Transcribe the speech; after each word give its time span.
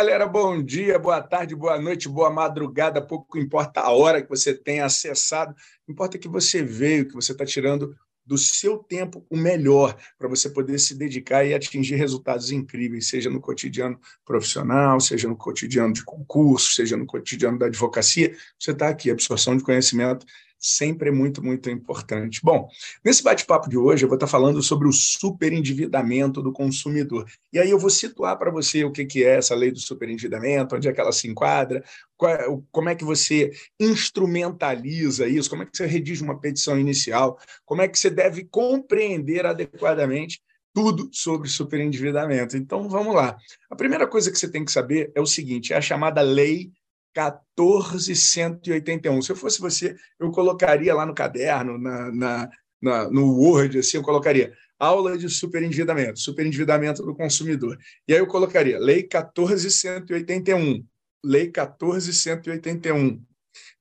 galera, 0.00 0.26
bom 0.26 0.62
dia, 0.62 0.98
boa 0.98 1.20
tarde, 1.20 1.54
boa 1.54 1.78
noite, 1.78 2.08
boa 2.08 2.30
madrugada, 2.30 3.02
pouco 3.02 3.36
importa 3.36 3.82
a 3.82 3.90
hora 3.90 4.22
que 4.22 4.30
você 4.30 4.54
tenha 4.54 4.86
acessado, 4.86 5.54
importa 5.86 6.18
que 6.18 6.26
você 6.26 6.62
veio, 6.62 7.06
que 7.06 7.14
você 7.14 7.32
está 7.32 7.44
tirando 7.44 7.94
do 8.24 8.38
seu 8.38 8.78
tempo 8.78 9.26
o 9.28 9.36
melhor 9.36 9.94
para 10.18 10.26
você 10.26 10.48
poder 10.48 10.78
se 10.78 10.94
dedicar 10.94 11.44
e 11.44 11.52
atingir 11.52 11.96
resultados 11.96 12.50
incríveis, 12.50 13.08
seja 13.08 13.28
no 13.28 13.42
cotidiano 13.42 14.00
profissional, 14.24 14.98
seja 15.00 15.28
no 15.28 15.36
cotidiano 15.36 15.92
de 15.92 16.02
concurso, 16.02 16.72
seja 16.72 16.96
no 16.96 17.04
cotidiano 17.04 17.58
da 17.58 17.66
advocacia. 17.66 18.34
Você 18.58 18.70
está 18.70 18.88
aqui, 18.88 19.10
absorção 19.10 19.54
de 19.54 19.62
conhecimento 19.62 20.24
sempre 20.60 21.08
é 21.08 21.12
muito, 21.12 21.42
muito 21.42 21.70
importante. 21.70 22.40
Bom, 22.42 22.68
nesse 23.02 23.22
bate-papo 23.22 23.68
de 23.68 23.78
hoje 23.78 24.04
eu 24.04 24.08
vou 24.08 24.16
estar 24.16 24.26
falando 24.26 24.62
sobre 24.62 24.86
o 24.86 24.92
superendividamento 24.92 26.42
do 26.42 26.52
consumidor. 26.52 27.24
E 27.52 27.58
aí 27.58 27.70
eu 27.70 27.78
vou 27.78 27.88
situar 27.88 28.38
para 28.38 28.50
você 28.50 28.84
o 28.84 28.92
que 28.92 29.24
é 29.24 29.38
essa 29.38 29.54
lei 29.54 29.70
do 29.70 29.80
superendividamento, 29.80 30.76
onde 30.76 30.86
é 30.86 30.92
que 30.92 31.00
ela 31.00 31.12
se 31.12 31.26
enquadra, 31.26 31.82
é 32.24 32.44
como 32.70 32.90
é 32.90 32.94
que 32.94 33.04
você 33.04 33.50
instrumentaliza 33.80 35.26
isso, 35.26 35.48
como 35.48 35.62
é 35.62 35.66
que 35.66 35.74
você 35.74 35.86
redige 35.86 36.22
uma 36.22 36.38
petição 36.38 36.78
inicial, 36.78 37.38
como 37.64 37.80
é 37.80 37.88
que 37.88 37.98
você 37.98 38.10
deve 38.10 38.44
compreender 38.44 39.46
adequadamente 39.46 40.40
tudo 40.72 41.08
sobre 41.12 41.48
superendividamento. 41.48 42.56
Então, 42.56 42.88
vamos 42.88 43.14
lá. 43.14 43.36
A 43.70 43.76
primeira 43.76 44.06
coisa 44.06 44.30
que 44.30 44.38
você 44.38 44.48
tem 44.48 44.64
que 44.64 44.70
saber 44.70 45.10
é 45.14 45.20
o 45.20 45.26
seguinte, 45.26 45.72
é 45.72 45.76
a 45.76 45.80
chamada 45.80 46.20
lei 46.20 46.70
14.181. 47.16 49.22
Se 49.22 49.32
eu 49.32 49.36
fosse 49.36 49.60
você, 49.60 49.96
eu 50.18 50.30
colocaria 50.30 50.94
lá 50.94 51.04
no 51.04 51.14
caderno, 51.14 51.78
na, 51.78 52.12
na, 52.12 52.50
na, 52.80 53.10
no 53.10 53.36
Word, 53.36 53.78
assim, 53.78 53.96
eu 53.96 54.02
colocaria 54.02 54.52
aula 54.78 55.18
de 55.18 55.28
superendividamento, 55.28 56.18
superendividamento 56.18 57.02
do 57.02 57.14
consumidor. 57.14 57.78
E 58.08 58.14
aí 58.14 58.18
eu 58.18 58.26
colocaria 58.26 58.78
Lei 58.78 59.06
14.181, 59.06 60.82
Lei 61.22 61.52
14.181 61.52 63.20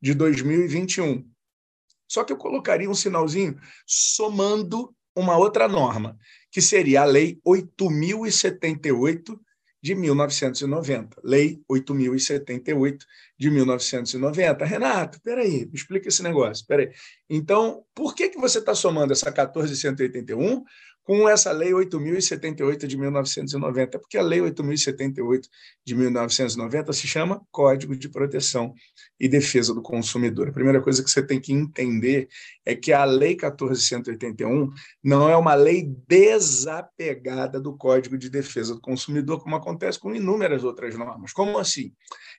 de 0.01 0.13
2021. 0.13 1.25
Só 2.07 2.23
que 2.23 2.33
eu 2.33 2.37
colocaria 2.37 2.89
um 2.89 2.95
sinalzinho 2.95 3.57
somando 3.85 4.93
uma 5.15 5.37
outra 5.37 5.67
norma, 5.67 6.17
que 6.51 6.61
seria 6.61 7.03
a 7.03 7.05
Lei 7.05 7.39
8.078 7.45 9.39
de 9.81 9.95
1990, 9.95 11.21
Lei 11.23 11.61
8.078 11.69 13.05
de 13.37 13.49
1990. 13.49 14.65
Renato, 14.65 15.21
peraí, 15.21 15.65
me 15.65 15.75
explica 15.75 16.09
esse 16.09 16.21
negócio. 16.21 16.65
Peraí. 16.67 16.91
Então, 17.29 17.83
por 17.95 18.13
que, 18.13 18.29
que 18.29 18.39
você 18.39 18.59
está 18.59 18.75
somando 18.75 19.13
essa 19.13 19.31
14.181 19.31 20.63
com 21.03 21.27
essa 21.27 21.51
Lei 21.51 21.71
8.078 21.71 22.85
de 22.85 22.97
1990, 22.97 23.97
porque 23.97 24.17
a 24.17 24.21
Lei 24.21 24.39
8.078 24.41 25.41
de 25.83 25.95
1990 25.95 26.93
se 26.93 27.07
chama 27.07 27.41
Código 27.51 27.95
de 27.95 28.07
Proteção 28.07 28.73
e 29.19 29.27
Defesa 29.27 29.73
do 29.73 29.81
Consumidor. 29.81 30.49
A 30.49 30.53
primeira 30.53 30.81
coisa 30.81 31.03
que 31.03 31.09
você 31.09 31.25
tem 31.25 31.39
que 31.39 31.51
entender 31.51 32.27
é 32.63 32.75
que 32.75 32.93
a 32.93 33.05
Lei 33.05 33.35
14.181 33.35 34.69
não 35.03 35.27
é 35.27 35.35
uma 35.35 35.55
lei 35.55 35.91
desapegada 36.07 37.59
do 37.59 37.75
Código 37.75 38.17
de 38.17 38.29
Defesa 38.29 38.75
do 38.75 38.81
Consumidor, 38.81 39.41
como 39.41 39.55
acontece 39.55 39.99
com 39.99 40.13
inúmeras 40.13 40.63
outras 40.63 40.95
normas. 40.95 41.33
Como 41.33 41.57
assim? 41.57 41.91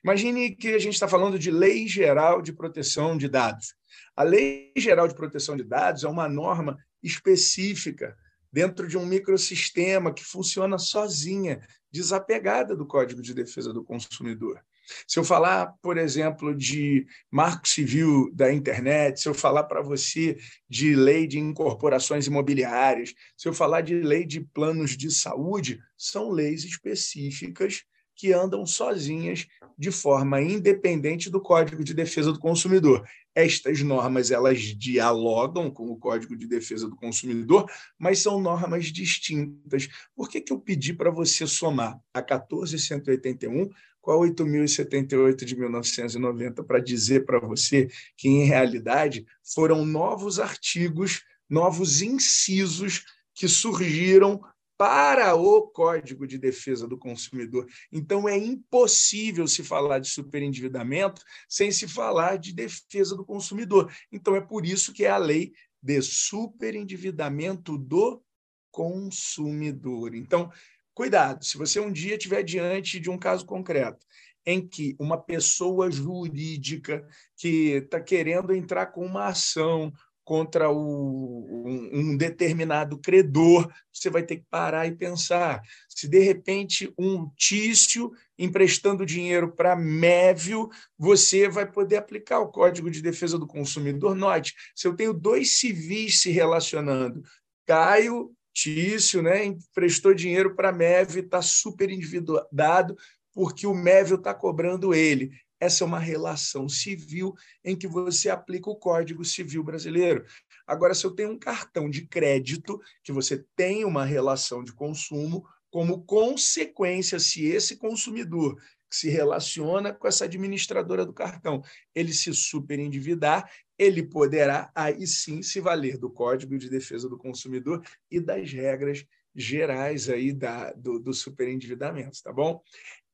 Imagine 0.03 0.55
que 0.55 0.69
a 0.69 0.79
gente 0.79 0.93
está 0.93 1.07
falando 1.07 1.37
de 1.37 1.51
Lei 1.51 1.87
Geral 1.87 2.41
de 2.41 2.53
Proteção 2.53 3.17
de 3.17 3.27
Dados. 3.27 3.75
A 4.15 4.23
Lei 4.23 4.71
Geral 4.77 5.07
de 5.07 5.15
Proteção 5.15 5.57
de 5.57 5.63
Dados 5.63 6.03
é 6.03 6.07
uma 6.07 6.29
norma 6.29 6.77
específica 7.03 8.15
dentro 8.51 8.87
de 8.87 8.97
um 8.97 9.05
microsistema 9.05 10.13
que 10.13 10.23
funciona 10.23 10.77
sozinha, 10.77 11.61
desapegada 11.91 12.75
do 12.75 12.85
Código 12.85 13.21
de 13.21 13.33
Defesa 13.33 13.73
do 13.73 13.83
Consumidor. 13.83 14.61
Se 15.07 15.19
eu 15.19 15.23
falar, 15.23 15.73
por 15.81 15.97
exemplo, 15.97 16.55
de 16.55 17.05
marco 17.29 17.67
civil 17.67 18.29
da 18.33 18.51
internet, 18.51 19.21
se 19.21 19.29
eu 19.29 19.33
falar 19.33 19.63
para 19.63 19.81
você 19.81 20.37
de 20.69 20.95
lei 20.95 21.27
de 21.27 21.39
incorporações 21.39 22.27
imobiliárias, 22.27 23.13
se 23.37 23.47
eu 23.47 23.53
falar 23.53 23.81
de 23.81 23.95
lei 23.95 24.25
de 24.25 24.41
planos 24.41 24.97
de 24.97 25.09
saúde, 25.11 25.79
são 25.97 26.29
leis 26.29 26.63
específicas 26.63 27.83
que 28.15 28.33
andam 28.33 28.65
sozinhas 28.65 29.47
de 29.77 29.91
forma 29.91 30.41
independente 30.41 31.29
do 31.29 31.41
Código 31.41 31.83
de 31.83 31.93
Defesa 31.93 32.31
do 32.31 32.39
Consumidor. 32.39 33.07
Estas 33.33 33.81
normas 33.81 34.29
elas 34.29 34.59
dialogam 34.59 35.71
com 35.71 35.89
o 35.89 35.97
Código 35.97 36.35
de 36.35 36.47
Defesa 36.47 36.87
do 36.87 36.95
Consumidor, 36.95 37.69
mas 37.97 38.19
são 38.19 38.41
normas 38.41 38.87
distintas. 38.87 39.87
Por 40.15 40.29
que, 40.29 40.41
que 40.41 40.51
eu 40.51 40.59
pedi 40.59 40.93
para 40.93 41.09
você 41.09 41.47
somar 41.47 41.99
a 42.13 42.21
14.181 42.21 43.69
com 44.01 44.11
a 44.11 44.15
8.078 44.15 45.45
de 45.45 45.55
1990 45.55 46.63
para 46.63 46.79
dizer 46.79 47.25
para 47.25 47.39
você 47.39 47.89
que, 48.17 48.27
em 48.27 48.43
realidade, 48.43 49.25
foram 49.43 49.85
novos 49.85 50.39
artigos, 50.39 51.23
novos 51.49 52.01
incisos 52.01 53.05
que 53.33 53.47
surgiram 53.47 54.41
para 54.81 55.35
o 55.35 55.61
Código 55.67 56.25
de 56.25 56.39
Defesa 56.39 56.87
do 56.87 56.97
Consumidor. 56.97 57.67
Então, 57.91 58.27
é 58.27 58.35
impossível 58.35 59.47
se 59.47 59.63
falar 59.63 59.99
de 59.99 60.09
superendividamento 60.09 61.21
sem 61.47 61.71
se 61.71 61.87
falar 61.87 62.37
de 62.37 62.51
defesa 62.51 63.15
do 63.15 63.23
consumidor. 63.23 63.93
Então, 64.11 64.35
é 64.35 64.41
por 64.41 64.65
isso 64.65 64.91
que 64.91 65.05
é 65.05 65.11
a 65.11 65.19
lei 65.19 65.53
de 65.83 66.01
superendividamento 66.01 67.77
do 67.77 68.23
consumidor. 68.71 70.15
Então, 70.15 70.51
cuidado, 70.95 71.45
se 71.45 71.59
você 71.59 71.79
um 71.79 71.91
dia 71.91 72.15
estiver 72.15 72.41
diante 72.41 72.99
de 72.99 73.07
um 73.07 73.19
caso 73.19 73.45
concreto 73.45 74.03
em 74.43 74.67
que 74.67 74.95
uma 74.97 75.21
pessoa 75.21 75.91
jurídica 75.91 77.07
que 77.37 77.73
está 77.73 78.01
querendo 78.01 78.51
entrar 78.51 78.87
com 78.87 79.05
uma 79.05 79.27
ação 79.27 79.93
contra 80.23 80.69
o, 80.69 81.65
um, 81.65 81.89
um, 81.93 82.17
determinado 82.17 82.97
credor, 82.97 83.71
você 83.91 84.09
vai 84.09 84.23
ter 84.23 84.37
que 84.37 84.45
parar 84.49 84.87
e 84.87 84.95
pensar. 84.95 85.61
Se 85.89 86.07
de 86.07 86.19
repente 86.19 86.93
um 86.97 87.29
Tício 87.35 88.11
emprestando 88.37 89.05
dinheiro 89.05 89.51
para 89.51 89.75
Mévio, 89.75 90.69
você 90.97 91.47
vai 91.47 91.69
poder 91.69 91.97
aplicar 91.97 92.39
o 92.39 92.49
Código 92.49 92.89
de 92.89 93.01
Defesa 93.01 93.37
do 93.37 93.47
Consumidor. 93.47 94.15
Note, 94.15 94.55
se 94.75 94.87
eu 94.87 94.95
tenho 94.95 95.13
dois 95.13 95.59
civis 95.59 96.21
se 96.21 96.31
relacionando, 96.31 97.23
Caio 97.65 98.31
Tício, 98.53 99.21
né, 99.21 99.45
emprestou 99.45 100.13
dinheiro 100.13 100.55
para 100.55 100.73
Mévio, 100.73 101.23
está 101.23 101.41
super 101.41 101.89
endividado 101.89 102.97
porque 103.33 103.65
o 103.65 103.73
Mévio 103.73 104.15
está 104.15 104.33
cobrando 104.33 104.93
ele. 104.93 105.31
Essa 105.61 105.83
é 105.83 105.87
uma 105.87 105.99
relação 105.99 106.67
civil 106.67 107.35
em 107.63 107.75
que 107.75 107.87
você 107.87 108.31
aplica 108.31 108.67
o 108.67 108.75
Código 108.75 109.23
Civil 109.23 109.63
brasileiro. 109.63 110.25
Agora, 110.65 110.95
se 110.95 111.05
eu 111.05 111.11
tenho 111.11 111.29
um 111.29 111.37
cartão 111.37 111.87
de 111.87 112.07
crédito, 112.07 112.81
que 113.03 113.11
você 113.11 113.45
tem 113.55 113.85
uma 113.85 114.03
relação 114.03 114.63
de 114.63 114.73
consumo, 114.73 115.45
como 115.69 116.03
consequência, 116.03 117.19
se 117.19 117.45
esse 117.45 117.77
consumidor 117.77 118.55
que 118.89 118.97
se 118.97 119.09
relaciona 119.09 119.93
com 119.93 120.07
essa 120.07 120.25
administradora 120.25 121.05
do 121.05 121.13
cartão, 121.13 121.63
ele 121.95 122.11
se 122.11 122.33
superendividar, 122.33 123.49
ele 123.77 124.03
poderá 124.03 124.69
aí 124.75 125.07
sim 125.07 125.41
se 125.41 125.61
valer 125.61 125.97
do 125.97 126.09
Código 126.09 126.57
de 126.57 126.69
Defesa 126.69 127.07
do 127.07 127.17
Consumidor 127.17 127.81
e 128.09 128.19
das 128.19 128.51
regras 128.51 129.05
gerais 129.33 130.09
aí 130.09 130.33
da, 130.33 130.73
do, 130.73 130.99
do 130.99 131.13
superendividamento, 131.13 132.21
tá 132.21 132.33
bom? 132.33 132.61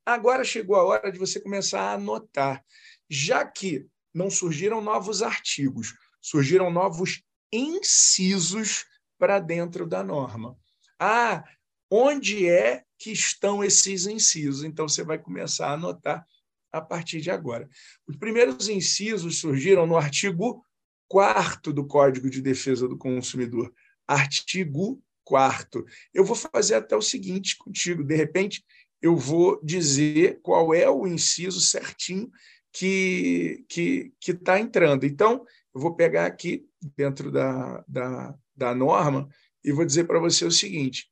Agora 0.08 0.42
chegou 0.42 0.74
a 0.74 0.82
hora 0.82 1.12
de 1.12 1.18
você 1.18 1.38
começar 1.38 1.82
a 1.82 1.92
anotar, 1.92 2.64
já 3.10 3.44
que 3.44 3.86
não 4.14 4.30
surgiram 4.30 4.80
novos 4.80 5.20
artigos, 5.20 5.94
surgiram 6.18 6.70
novos 6.70 7.22
incisos 7.52 8.86
para 9.18 9.38
dentro 9.38 9.86
da 9.86 10.02
norma. 10.02 10.56
Ah, 10.98 11.44
onde 11.90 12.48
é 12.48 12.84
que 12.98 13.12
estão 13.12 13.62
esses 13.62 14.06
incisos? 14.06 14.64
Então 14.64 14.88
você 14.88 15.04
vai 15.04 15.18
começar 15.18 15.68
a 15.68 15.74
anotar 15.74 16.26
a 16.72 16.80
partir 16.80 17.20
de 17.20 17.30
agora. 17.30 17.68
Os 18.06 18.16
primeiros 18.16 18.66
incisos 18.66 19.38
surgiram 19.38 19.86
no 19.86 19.98
artigo 19.98 20.64
4 21.06 21.70
do 21.70 21.86
Código 21.86 22.30
de 22.30 22.40
Defesa 22.40 22.88
do 22.88 22.96
Consumidor. 22.96 23.70
Artigo 24.06 25.02
4. 25.22 25.84
Eu 26.14 26.24
vou 26.24 26.34
fazer 26.34 26.76
até 26.76 26.96
o 26.96 27.02
seguinte 27.02 27.58
contigo, 27.58 28.02
de 28.02 28.16
repente 28.16 28.64
eu 29.00 29.16
vou 29.16 29.60
dizer 29.62 30.40
qual 30.42 30.74
é 30.74 30.88
o 30.88 31.06
inciso 31.06 31.60
certinho 31.60 32.30
que 32.72 33.64
que 33.68 34.12
está 34.26 34.58
entrando. 34.58 35.04
Então, 35.04 35.44
eu 35.74 35.80
vou 35.80 35.94
pegar 35.94 36.26
aqui 36.26 36.66
dentro 36.96 37.30
da, 37.30 37.84
da, 37.88 38.34
da 38.56 38.74
norma 38.74 39.28
e 39.64 39.72
vou 39.72 39.84
dizer 39.84 40.04
para 40.04 40.18
você 40.18 40.44
o 40.44 40.50
seguinte: 40.50 41.08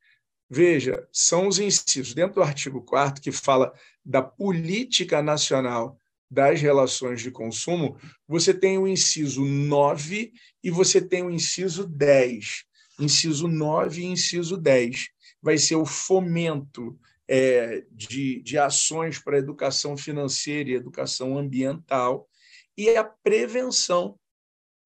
veja, 0.49 1.07
são 1.13 1.49
os 1.49 1.59
incisos 1.59 2.15
dentro 2.15 2.37
do 2.37 2.43
artigo 2.43 2.83
4 2.83 3.23
que 3.23 3.33
fala 3.33 3.73
da 4.05 4.23
política 4.23 5.23
nacional 5.23 5.99
das 6.31 6.61
relações 6.61 7.21
de 7.21 7.31
consumo, 7.31 7.97
você 8.27 8.53
tem 8.53 8.79
o 8.79 8.89
inciso 8.89 9.45
9 9.45 10.33
e 10.63 10.71
você 10.71 11.01
tem 11.01 11.23
o 11.23 11.31
inciso 11.31 11.87
10. 11.87 12.65
Inciso 12.99 13.47
9 13.47 14.03
e 14.03 14.07
inciso 14.07 14.57
10 14.57 15.09
vai 15.41 15.59
ser 15.59 15.77
o 15.77 15.87
fomento 15.87 16.99
é, 17.29 17.85
de, 17.91 18.41
de 18.43 18.59
ações 18.59 19.19
para 19.19 19.39
educação 19.39 19.97
financeira 19.97 20.71
e 20.71 20.75
educação 20.75 21.39
ambiental, 21.39 22.29
e 22.77 22.91
a 22.97 23.05
prevenção 23.05 24.19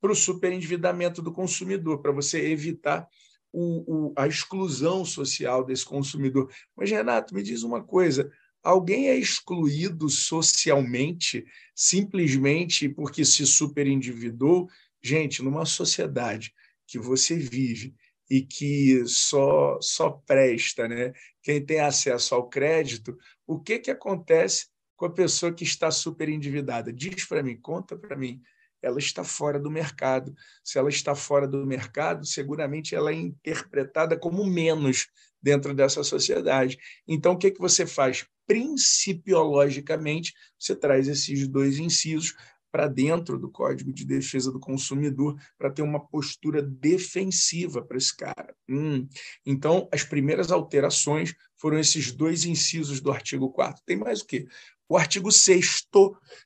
para 0.01 0.13
o 0.13 0.17
superendividamento 0.17 1.21
do 1.21 1.33
consumidor, 1.33 2.01
para 2.01 2.13
você 2.13 2.51
evitar 2.51 3.07
o, 3.53 4.09
o, 4.09 4.15
a 4.17 4.27
exclusão 4.27 5.05
social 5.05 5.65
desse 5.65 5.85
consumidor. 5.85 6.51
Mas, 6.77 6.91
Renato, 6.91 7.35
me 7.35 7.43
diz 7.43 7.63
uma 7.63 7.83
coisa: 7.83 8.31
alguém 8.63 9.09
é 9.09 9.17
excluído 9.17 10.09
socialmente 10.09 11.45
simplesmente 11.75 12.89
porque 12.89 13.25
se 13.25 13.47
superendividou? 13.47 14.69
Gente, 15.03 15.43
numa 15.43 15.65
sociedade 15.65 16.53
que 16.87 16.99
você 16.99 17.37
vive 17.37 17.95
e 18.31 18.43
que 18.43 19.05
só 19.07 19.77
só 19.81 20.11
presta, 20.11 20.87
né? 20.87 21.13
Quem 21.43 21.65
tem 21.65 21.81
acesso 21.81 22.35
ao 22.35 22.49
crédito, 22.49 23.19
o 23.47 23.61
que 23.61 23.81
que 23.81 23.91
acontece 23.91 24.69
com 24.97 25.07
a 25.07 25.13
pessoa 25.13 25.53
que 25.53 25.65
está 25.65 25.91
superendividada? 25.91 26.93
Diz 26.93 27.25
para 27.25 27.43
mim, 27.43 27.61
conta 27.61 27.97
para 27.97 28.17
mim 28.17 28.41
ela 28.83 28.99
está 28.99 29.23
fora 29.23 29.59
do 29.59 29.71
mercado. 29.71 30.35
Se 30.65 30.79
ela 30.79 30.89
está 30.89 31.15
fora 31.15 31.47
do 31.47 31.67
mercado, 31.67 32.25
seguramente 32.25 32.95
ela 32.95 33.11
é 33.11 33.15
interpretada 33.15 34.17
como 34.17 34.45
menos 34.45 35.09
dentro 35.43 35.75
dessa 35.75 36.03
sociedade. 36.03 36.79
Então, 37.07 37.33
o 37.33 37.39
que, 37.39 37.51
que 37.51 37.61
você 37.61 37.87
faz? 37.87 38.27
Principiologicamente, 38.47 40.35
você 40.59 40.75
traz 40.75 41.09
esses 41.09 41.47
dois 41.47 41.79
incisos 41.79 42.35
para 42.71 42.89
dentro 42.89 43.39
do 43.39 43.51
Código 43.51 43.93
de 43.93 44.05
Defesa 44.05 44.53
do 44.53 44.61
Consumidor 44.61 45.37
para 45.59 45.71
ter 45.71 45.83
uma 45.83 46.01
postura 46.01 46.63
defensiva 46.63 47.83
para 47.83 47.97
esse 47.97 48.17
cara. 48.17 48.55
Hum. 48.69 49.09
Então, 49.45 49.89
as 49.93 50.05
primeiras 50.05 50.51
alterações 50.51 51.35
foram 51.57 51.79
esses 51.79 52.13
dois 52.13 52.45
incisos 52.45 53.01
do 53.01 53.11
artigo 53.11 53.51
4. 53.51 53.83
Tem 53.85 53.97
mais 53.97 54.21
o 54.21 54.27
quê? 54.27 54.47
O 54.89 54.97
artigo 54.97 55.31
6 55.31 55.87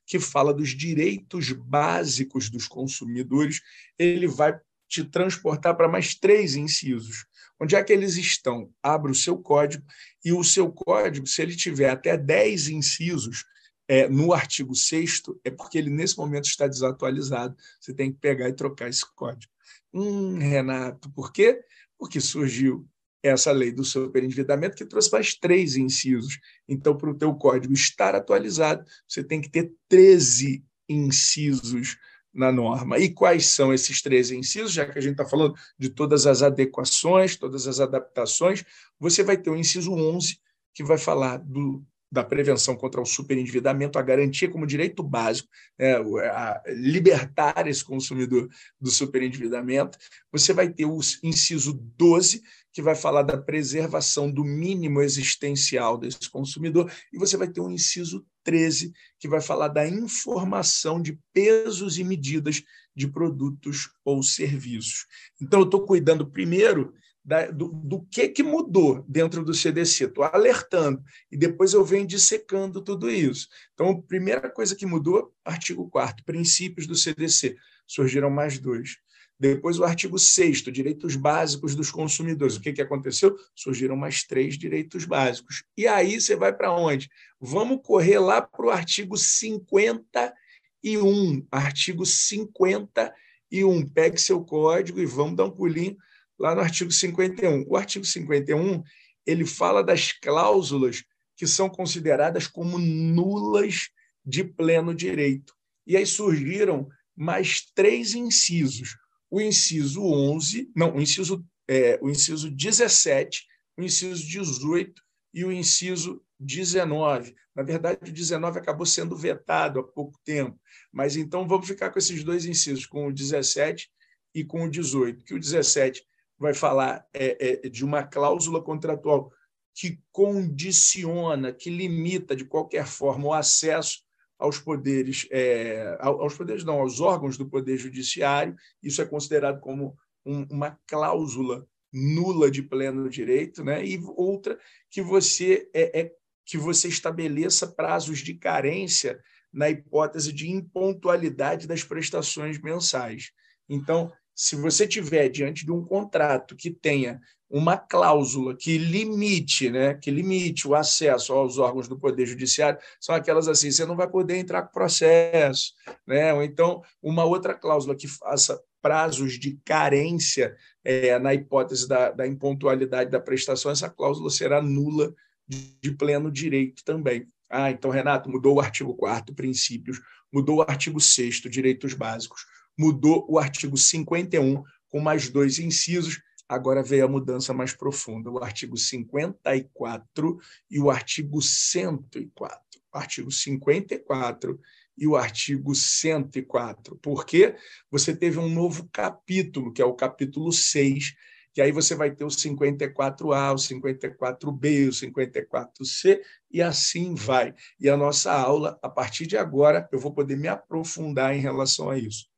que 0.06 0.19
fala 0.19 0.53
dos 0.53 0.71
direitos 0.71 1.53
básicos 1.53 2.50
dos 2.50 2.69
consumidores, 2.69 3.61
ele 3.99 4.26
vai 4.26 4.59
te 4.88 5.03
transportar 5.03 5.76
para 5.76 5.88
mais 5.88 6.15
três 6.15 6.55
incisos. 6.55 7.26
Onde 7.61 7.75
é 7.75 7.82
que 7.82 7.93
eles 7.93 8.17
estão? 8.17 8.71
Abra 8.82 9.11
o 9.11 9.15
seu 9.15 9.38
código 9.38 9.85
e 10.25 10.32
o 10.32 10.44
seu 10.44 10.71
código, 10.71 11.26
se 11.26 11.41
ele 11.41 11.56
tiver 11.56 11.88
até 11.88 12.17
10 12.17 12.69
incisos 12.69 13.44
é, 13.87 14.09
no 14.09 14.33
artigo 14.33 14.75
6 14.75 15.23
é 15.45 15.51
porque 15.51 15.79
ele 15.79 15.91
nesse 15.91 16.17
momento 16.17 16.47
está 16.47 16.67
desatualizado. 16.67 17.57
Você 17.81 17.93
tem 17.93 18.13
que 18.13 18.19
pegar 18.19 18.49
e 18.49 18.55
trocar 18.55 18.89
esse 18.89 19.05
código. 19.15 19.53
Hum, 19.93 20.39
Renato, 20.39 21.11
por 21.11 21.33
quê? 21.33 21.61
Porque 21.99 22.21
surgiu 22.21 22.89
essa 23.23 23.53
lei 23.53 23.73
do 23.73 23.85
superendividamento 23.85 24.77
que 24.77 24.85
trouxe 24.85 25.11
mais 25.11 25.35
três 25.35 25.77
incisos. 25.77 26.39
Então, 26.69 26.97
para 26.97 27.11
o 27.11 27.15
teu 27.15 27.35
código 27.35 27.73
estar 27.73 28.15
atualizado, 28.15 28.85
você 29.09 29.25
tem 29.25 29.41
que 29.41 29.49
ter 29.49 29.73
13 29.89 30.63
incisos 30.89 31.97
na 32.35 32.53
norma. 32.53 32.99
E 32.99 33.09
quais 33.09 33.47
são 33.47 33.73
esses 33.73 34.03
13 34.03 34.37
incisos? 34.37 34.73
Já 34.73 34.85
que 34.85 34.99
a 34.99 35.01
gente 35.01 35.13
está 35.13 35.25
falando 35.25 35.55
de 35.79 35.89
todas 35.89 36.27
as 36.27 36.43
adequações, 36.43 37.37
todas 37.37 37.67
as 37.67 37.81
adaptações, 37.81 38.65
você 38.99 39.23
vai 39.23 39.39
ter 39.39 39.51
o 39.51 39.57
inciso 39.57 39.93
11, 39.93 40.39
que 40.75 40.85
vai 40.85 40.99
falar 40.99 41.39
do 41.39 41.83
da 42.14 42.22
prevenção 42.22 42.76
contra 42.76 43.00
o 43.00 43.05
superendividamento, 43.05 43.99
a 43.99 44.02
garantia 44.02 44.49
como 44.49 44.69
direito 44.69 45.02
básico, 45.02 45.49
né, 45.76 45.96
a 45.96 46.62
libertar 46.69 47.66
esse 47.66 47.84
consumidor 47.84 48.49
do 48.81 48.88
superendividamento. 48.88 49.99
Você 50.31 50.52
vai 50.52 50.72
ter 50.72 50.84
o 50.84 51.00
inciso 51.25 51.72
12, 51.99 52.40
que 52.72 52.81
vai 52.81 52.94
falar 52.94 53.22
da 53.22 53.37
preservação 53.37 54.31
do 54.31 54.44
mínimo 54.44 55.02
existencial 55.02 55.99
desse 55.99 56.31
consumidor, 56.31 56.88
e 57.12 57.19
você 57.19 57.37
vai 57.37 57.49
ter 57.49 57.61
um 57.61 57.70
inciso 57.70 58.25
13, 58.44 58.93
que 59.19 59.26
vai 59.26 59.40
falar 59.40 59.69
da 59.69 59.87
informação 59.87 61.02
de 61.02 61.19
pesos 61.32 61.99
e 61.99 62.05
medidas 62.05 62.62
de 62.94 63.08
produtos 63.08 63.90
ou 64.05 64.22
serviços. 64.22 65.06
Então, 65.43 65.61
eu 65.61 65.64
estou 65.64 65.84
cuidando 65.84 66.31
primeiro 66.31 66.94
da, 67.25 67.50
do, 67.50 67.69
do, 67.69 68.03
que, 68.11 68.29
que 68.29 68.43
mudou 68.43 69.03
dentro 69.09 69.43
do 69.43 69.55
CDC. 69.55 70.05
Estou 70.05 70.25
alertando 70.25 71.03
e 71.32 71.37
depois 71.37 71.73
eu 71.73 71.85
venho 71.85 72.06
dissecando 72.06 72.82
tudo 72.82 73.11
isso. 73.11 73.49
Então, 73.73 73.91
a 73.91 74.03
primeira 74.03 74.50
coisa 74.50 74.76
que 74.76 74.85
mudou, 74.85 75.32
artigo 75.44 75.88
4 75.88 76.25
princípios 76.25 76.87
do 76.87 76.94
CDC. 76.94 77.56
Surgiram 77.87 78.31
mais 78.31 78.59
dois. 78.59 78.99
Depois, 79.41 79.79
o 79.79 79.85
artigo 79.85 80.19
6 80.19 80.62
direitos 80.65 81.17
básicos 81.17 81.75
dos 81.75 81.91
consumidores. 81.91 82.56
O 82.56 82.61
que, 82.61 82.73
que 82.73 82.82
aconteceu? 82.82 83.37
Surgiram 83.55 83.97
mais 83.97 84.25
três 84.25 84.59
direitos 84.59 85.05
básicos. 85.05 85.65
E 85.76 85.87
aí 85.87 86.21
você 86.21 86.37
vai 86.37 86.53
para 86.53 86.73
onde? 86.73 87.09
Vamos 87.41 87.81
correr 87.82 88.19
lá 88.19 88.43
para 88.43 88.67
o 88.67 88.71
artigo 88.71 89.17
51. 89.17 91.47
Artigo 91.50 92.06
51. 92.06 93.88
Pegue 93.88 94.21
seu 94.21 94.44
código 94.44 95.00
e 95.00 95.06
vamos 95.06 95.37
dar 95.37 95.47
um 95.47 95.50
pulinho 95.50 95.97
lá 96.39 96.55
no 96.55 96.61
artigo 96.61 96.91
51. 96.91 97.65
O 97.69 97.77
artigo 97.77 98.05
51 98.05 98.83
ele 99.27 99.47
fala 99.47 99.83
das 99.83 100.13
cláusulas 100.13 101.03
que 101.37 101.47
são 101.47 101.69
consideradas 101.69 102.47
como 102.47 102.79
nulas 102.79 103.89
de 104.25 104.45
pleno 104.45 104.95
direito. 104.95 105.55
E 105.87 105.97
aí 105.97 106.07
surgiram 106.07 106.89
mais 107.17 107.63
três 107.75 108.15
incisos. 108.15 108.97
O 109.31 109.41
inciso 109.41 110.03
11, 110.03 110.71
não, 110.75 110.97
o 110.97 111.01
inciso, 111.01 111.45
é, 111.69 111.99
o 112.01 112.09
inciso 112.09 112.51
17, 112.51 113.45
o 113.77 113.83
inciso 113.83 114.27
18 114.27 115.03
e 115.33 115.45
o 115.45 115.53
inciso 115.53 116.23
19. 116.39 117.35
Na 117.55 117.63
verdade, 117.63 118.11
o 118.11 118.13
19 118.13 118.59
acabou 118.59 118.87
sendo 118.87 119.17
vetado 119.17 119.81
há 119.81 119.83
pouco 119.83 120.19
tempo, 120.25 120.59
mas 120.93 121.17
então 121.17 121.47
vamos 121.47 121.67
ficar 121.67 121.91
com 121.91 121.99
esses 121.99 122.23
dois 122.23 122.45
incisos, 122.45 122.87
com 122.87 123.07
o 123.09 123.13
17 123.13 123.89
e 124.35 124.45
com 124.45 124.65
o 124.65 124.71
18, 124.71 125.25
que 125.25 125.35
o 125.35 125.39
17 125.39 126.05
vai 126.39 126.55
falar 126.55 127.07
é, 127.13 127.65
é, 127.67 127.69
de 127.69 127.85
uma 127.85 128.03
cláusula 128.03 128.63
contratual 128.63 129.33
que 129.75 130.01
condiciona, 130.13 131.53
que 131.53 131.71
limita 131.71 132.37
de 132.37 132.45
qualquer 132.45 132.87
forma 132.87 133.27
o 133.27 133.33
acesso 133.33 134.03
aos 134.39 134.59
poderes, 134.59 135.27
é, 135.31 135.97
aos 136.01 136.35
poderes 136.37 136.65
não, 136.65 136.81
aos 136.81 137.01
órgãos 137.01 137.37
do 137.37 137.49
poder 137.49 137.77
judiciário. 137.77 138.55
Isso 138.83 139.01
é 139.01 139.05
considerado 139.05 139.61
como 139.61 139.97
um, 140.25 140.47
uma 140.51 140.79
cláusula 140.87 141.67
nula 141.93 142.51
de 142.51 142.63
pleno 142.63 143.09
direito, 143.09 143.63
né? 143.63 143.85
E 143.85 144.01
outra 144.17 144.59
que 144.91 145.00
você 145.00 145.69
é, 145.73 146.00
é 146.00 146.12
que 146.45 146.59
você 146.59 146.88
estabeleça 146.88 147.67
prazos 147.67 148.19
de 148.19 148.35
carência 148.35 149.21
na 149.53 149.71
hipótese 149.71 150.33
de 150.33 150.50
impontualidade 150.50 151.67
das 151.67 151.85
prestações 151.85 152.61
mensais. 152.61 153.31
Então, 153.69 154.12
se 154.35 154.57
você 154.57 154.87
tiver 154.87 155.29
diante 155.29 155.64
de 155.64 155.73
um 155.73 155.85
contrato 155.85 156.57
que 156.57 156.71
tenha 156.71 157.21
uma 157.49 157.76
cláusula 157.76 158.57
que 158.57 158.76
limite, 158.76 159.71
né, 159.71 159.95
que 159.95 160.11
limite 160.11 160.67
o 160.67 160.75
acesso 160.75 161.33
aos 161.33 161.59
órgãos 161.59 161.87
do 161.87 161.99
Poder 161.99 162.26
Judiciário, 162.26 162.81
são 163.00 163.14
aquelas 163.14 163.47
assim, 163.47 163.71
você 163.71 163.87
não 163.87 163.95
vai 163.95 164.09
poder 164.11 164.37
entrar 164.37 164.62
com 164.62 164.73
processo, 164.73 165.73
né? 166.07 166.35
ou 166.35 166.43
então 166.43 166.83
uma 167.00 167.25
outra 167.25 167.55
cláusula 167.55 167.95
que 167.95 168.09
faça 168.09 168.61
prazos 168.83 169.38
de 169.38 169.59
carência 169.64 170.57
é, 170.85 171.19
na 171.19 171.33
hipótese 171.33 171.88
da, 171.88 172.11
da 172.11 172.26
impontualidade 172.26 173.11
da 173.11 173.21
prestação, 173.21 173.71
essa 173.71 173.88
cláusula 173.88 174.31
será 174.31 174.61
nula 174.61 175.14
de, 175.47 175.79
de 175.81 175.93
pleno 175.93 176.31
direito 176.31 176.83
também. 176.85 177.26
Ah, 177.49 177.71
então, 177.71 177.91
Renato, 177.91 178.29
mudou 178.29 178.57
o 178.57 178.61
artigo 178.61 178.95
4 178.95 179.35
princípios, 179.35 180.00
mudou 180.33 180.57
o 180.57 180.62
artigo 180.62 181.00
6 181.00 181.37
direitos 181.43 181.95
básicos, 181.95 182.45
mudou 182.78 183.26
o 183.28 183.38
artigo 183.38 183.76
51 183.76 184.62
com 184.88 185.00
mais 185.00 185.28
dois 185.28 185.59
incisos. 185.59 186.21
Agora 186.49 186.83
veio 186.83 187.07
a 187.07 187.09
mudança 187.09 187.54
mais 187.54 187.73
profunda, 187.73 188.31
o 188.31 188.43
artigo 188.43 188.76
54 188.76 190.38
e 190.71 190.78
o 190.78 190.90
artigo 190.90 191.40
104. 191.40 192.59
O 192.93 192.99
artigo 192.99 193.31
54 193.31 194.61
e 194.97 195.07
o 195.07 195.16
artigo 195.16 195.75
104. 195.75 196.97
Porque 197.02 197.57
você 197.90 198.14
teve 198.14 198.38
um 198.38 198.49
novo 198.49 198.88
capítulo, 198.93 199.73
que 199.73 199.83
é 199.83 199.85
o 199.85 199.95
capítulo 199.95 200.52
6, 200.52 201.14
que 201.52 201.61
aí 201.61 201.71
você 201.71 201.95
vai 201.95 202.11
ter 202.11 202.25
o 202.25 202.28
54A, 202.28 203.52
o 203.52 203.57
54B, 203.57 204.88
o 204.88 204.93
54C, 204.93 206.21
e 206.50 206.61
assim 206.61 207.14
vai. 207.14 207.54
E 207.78 207.88
a 207.88 207.97
nossa 207.97 208.33
aula, 208.33 208.78
a 208.83 208.88
partir 208.88 209.26
de 209.26 209.37
agora, 209.37 209.88
eu 209.93 209.99
vou 209.99 210.12
poder 210.12 210.37
me 210.37 210.49
aprofundar 210.49 211.35
em 211.35 211.40
relação 211.40 211.90
a 211.90 211.99
isso. 211.99 212.28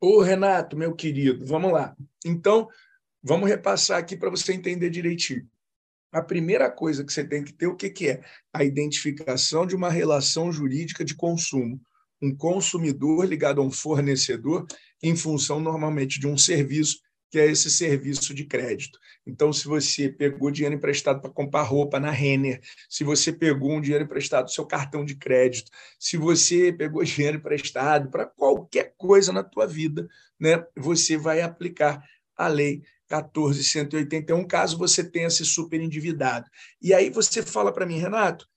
Ô, 0.00 0.22
Renato, 0.22 0.78
meu 0.78 0.94
querido, 0.94 1.44
vamos 1.44 1.72
lá. 1.72 1.94
Então, 2.24 2.68
vamos 3.22 3.50
repassar 3.50 3.98
aqui 3.98 4.16
para 4.16 4.30
você 4.30 4.54
entender 4.54 4.88
direitinho. 4.88 5.46
A 6.10 6.22
primeira 6.22 6.70
coisa 6.70 7.04
que 7.04 7.12
você 7.12 7.22
tem 7.22 7.44
que 7.44 7.52
ter, 7.52 7.66
o 7.66 7.76
que, 7.76 7.90
que 7.90 8.08
é? 8.08 8.24
A 8.50 8.64
identificação 8.64 9.66
de 9.66 9.76
uma 9.76 9.90
relação 9.90 10.50
jurídica 10.50 11.04
de 11.04 11.14
consumo. 11.14 11.78
Um 12.20 12.34
consumidor 12.34 13.26
ligado 13.26 13.60
a 13.60 13.64
um 13.64 13.70
fornecedor 13.70 14.66
em 15.02 15.14
função, 15.14 15.60
normalmente, 15.60 16.18
de 16.18 16.26
um 16.26 16.36
serviço 16.36 16.98
que 17.30 17.38
é 17.38 17.46
esse 17.46 17.70
serviço 17.70 18.34
de 18.34 18.44
crédito. 18.44 18.98
Então, 19.24 19.52
se 19.52 19.66
você 19.66 20.08
pegou 20.08 20.50
dinheiro 20.50 20.74
emprestado 20.74 21.20
para 21.20 21.30
comprar 21.30 21.62
roupa 21.62 22.00
na 22.00 22.10
Renner, 22.10 22.60
se 22.88 23.04
você 23.04 23.32
pegou 23.32 23.72
um 23.72 23.80
dinheiro 23.80 24.04
emprestado 24.04 24.46
do 24.46 24.50
seu 24.50 24.66
cartão 24.66 25.04
de 25.04 25.14
crédito, 25.14 25.70
se 25.98 26.16
você 26.16 26.72
pegou 26.72 27.02
dinheiro 27.04 27.36
emprestado 27.36 28.10
para 28.10 28.26
qualquer 28.26 28.94
coisa 28.98 29.32
na 29.32 29.44
tua 29.44 29.66
vida, 29.66 30.08
né, 30.38 30.64
você 30.76 31.16
vai 31.16 31.40
aplicar 31.40 32.04
a 32.36 32.48
lei 32.48 32.82
14.181, 33.08 34.46
caso 34.46 34.78
você 34.78 35.04
tenha 35.04 35.30
se 35.30 35.44
superendividado. 35.44 36.48
E 36.80 36.92
aí 36.92 37.10
você 37.10 37.42
fala 37.42 37.72
para 37.72 37.86
mim, 37.86 37.98
Renato, 37.98 38.48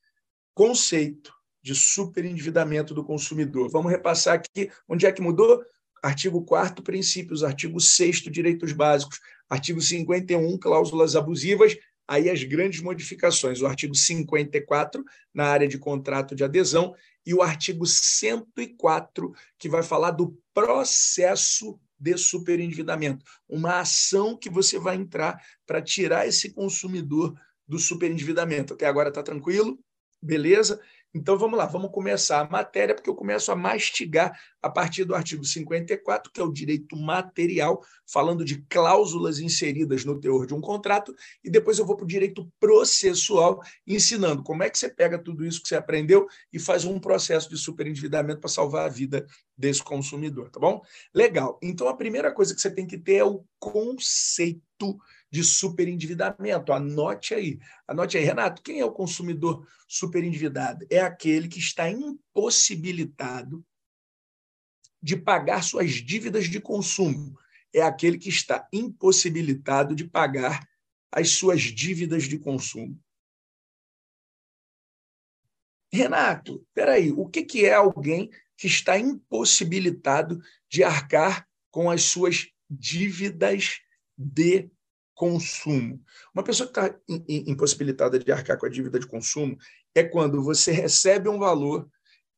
conceito 0.53 1.33
de 1.61 1.73
superendividamento 1.73 2.93
do 2.93 3.03
consumidor. 3.03 3.69
Vamos 3.69 3.91
repassar 3.91 4.35
aqui 4.35 4.69
onde 4.87 5.05
é 5.05 5.11
que 5.11 5.21
mudou? 5.21 5.63
Artigo 6.03 6.43
4 6.43 6.83
princípios, 6.83 7.45
artigo 7.45 7.79
6 7.79 8.23
direitos 8.23 8.73
básicos, 8.73 9.21
artigo 9.49 9.79
51 9.79 10.57
cláusulas 10.57 11.15
abusivas, 11.15 11.77
aí 12.05 12.29
as 12.29 12.43
grandes 12.43 12.81
modificações, 12.81 13.61
o 13.61 13.65
artigo 13.65 13.95
54 13.95 15.01
na 15.33 15.45
área 15.45 15.67
de 15.67 15.77
contrato 15.77 16.35
de 16.35 16.43
adesão 16.43 16.93
e 17.25 17.33
o 17.33 17.41
artigo 17.41 17.85
104 17.85 19.33
que 19.57 19.69
vai 19.69 19.81
falar 19.81 20.11
do 20.11 20.37
processo 20.53 21.79
de 21.97 22.17
superendividamento, 22.17 23.23
uma 23.47 23.79
ação 23.79 24.35
que 24.35 24.49
você 24.49 24.77
vai 24.77 24.97
entrar 24.97 25.41
para 25.65 25.81
tirar 25.81 26.27
esse 26.27 26.51
consumidor 26.51 27.33
do 27.65 27.79
superendividamento. 27.79 28.73
Até 28.73 28.85
agora 28.85 29.07
está 29.07 29.23
tranquilo? 29.23 29.79
Beleza? 30.21 30.81
Então 31.13 31.37
vamos 31.37 31.59
lá, 31.59 31.67
vamos 31.67 31.91
começar 31.91 32.39
a 32.39 32.49
matéria, 32.49 32.95
porque 32.95 33.09
eu 33.09 33.13
começo 33.13 33.51
a 33.51 33.55
mastigar 33.55 34.35
a 34.59 34.69
partir 34.69 35.03
do 35.03 35.13
artigo 35.13 35.45
54, 35.45 36.31
que 36.31 36.41
é 36.41 36.43
o 36.43 36.51
direito 36.51 36.95
material, 36.95 37.83
falando 38.11 38.43
de 38.43 38.63
cláusulas 38.63 39.37
inseridas 39.37 40.03
no 40.03 40.19
teor 40.19 40.47
de 40.47 40.55
um 40.55 40.61
contrato, 40.61 41.13
e 41.43 41.51
depois 41.51 41.77
eu 41.77 41.85
vou 41.85 41.95
para 41.95 42.05
o 42.05 42.07
direito 42.07 42.51
processual, 42.59 43.61
ensinando 43.85 44.41
como 44.41 44.63
é 44.63 44.69
que 44.71 44.77
você 44.77 44.89
pega 44.89 45.19
tudo 45.19 45.45
isso 45.45 45.61
que 45.61 45.67
você 45.67 45.75
aprendeu 45.75 46.25
e 46.51 46.57
faz 46.57 46.83
um 46.83 46.99
processo 46.99 47.47
de 47.47 47.57
superendividamento 47.57 48.39
para 48.39 48.49
salvar 48.49 48.87
a 48.87 48.89
vida 48.89 49.23
desse 49.55 49.83
consumidor, 49.83 50.49
tá 50.49 50.59
bom? 50.59 50.81
Legal. 51.13 51.59
Então 51.61 51.87
a 51.87 51.95
primeira 51.95 52.31
coisa 52.31 52.55
que 52.55 52.61
você 52.61 52.71
tem 52.71 52.87
que 52.87 52.97
ter 52.97 53.17
é 53.17 53.23
o 53.23 53.43
conceito 53.59 54.97
de 55.33 55.43
superendividamento. 55.43 56.71
Anote 56.71 57.33
aí. 57.33 57.59
Anote 57.87 58.19
aí, 58.19 58.23
Renato, 58.23 58.61
quem 58.61 58.79
é 58.79 58.85
o 58.85 58.91
consumidor 58.91 59.67
superendividado? 59.87 60.85
É 60.91 60.99
aquele 60.99 61.47
que 61.47 61.57
está 61.57 61.89
impossibilitado 61.89 63.65
de 65.01 65.17
pagar 65.17 65.63
suas 65.63 65.89
dívidas 65.89 66.45
de 66.47 66.61
consumo. 66.61 67.35
É 67.73 67.81
aquele 67.81 68.19
que 68.19 68.29
está 68.29 68.67
impossibilitado 68.71 69.95
de 69.95 70.03
pagar 70.07 70.69
as 71.11 71.31
suas 71.31 71.61
dívidas 71.61 72.25
de 72.25 72.37
consumo. 72.37 73.01
Renato, 75.91 76.63
peraí, 76.75 77.11
o 77.11 77.27
que, 77.27 77.43
que 77.43 77.65
é 77.65 77.73
alguém 77.73 78.29
que 78.55 78.67
está 78.67 78.99
impossibilitado 78.99 80.39
de 80.69 80.83
arcar 80.83 81.47
com 81.71 81.89
as 81.89 82.03
suas 82.03 82.49
dívidas 82.69 83.79
de 84.15 84.69
consumo. 85.13 86.01
Uma 86.33 86.43
pessoa 86.43 86.71
que 86.71 86.79
está 86.79 86.95
impossibilitada 87.47 88.17
de 88.19 88.31
arcar 88.31 88.57
com 88.57 88.65
a 88.65 88.69
dívida 88.69 88.99
de 88.99 89.07
consumo 89.07 89.57
é 89.95 90.03
quando 90.03 90.43
você 90.43 90.71
recebe 90.71 91.29
um 91.29 91.39
valor 91.39 91.87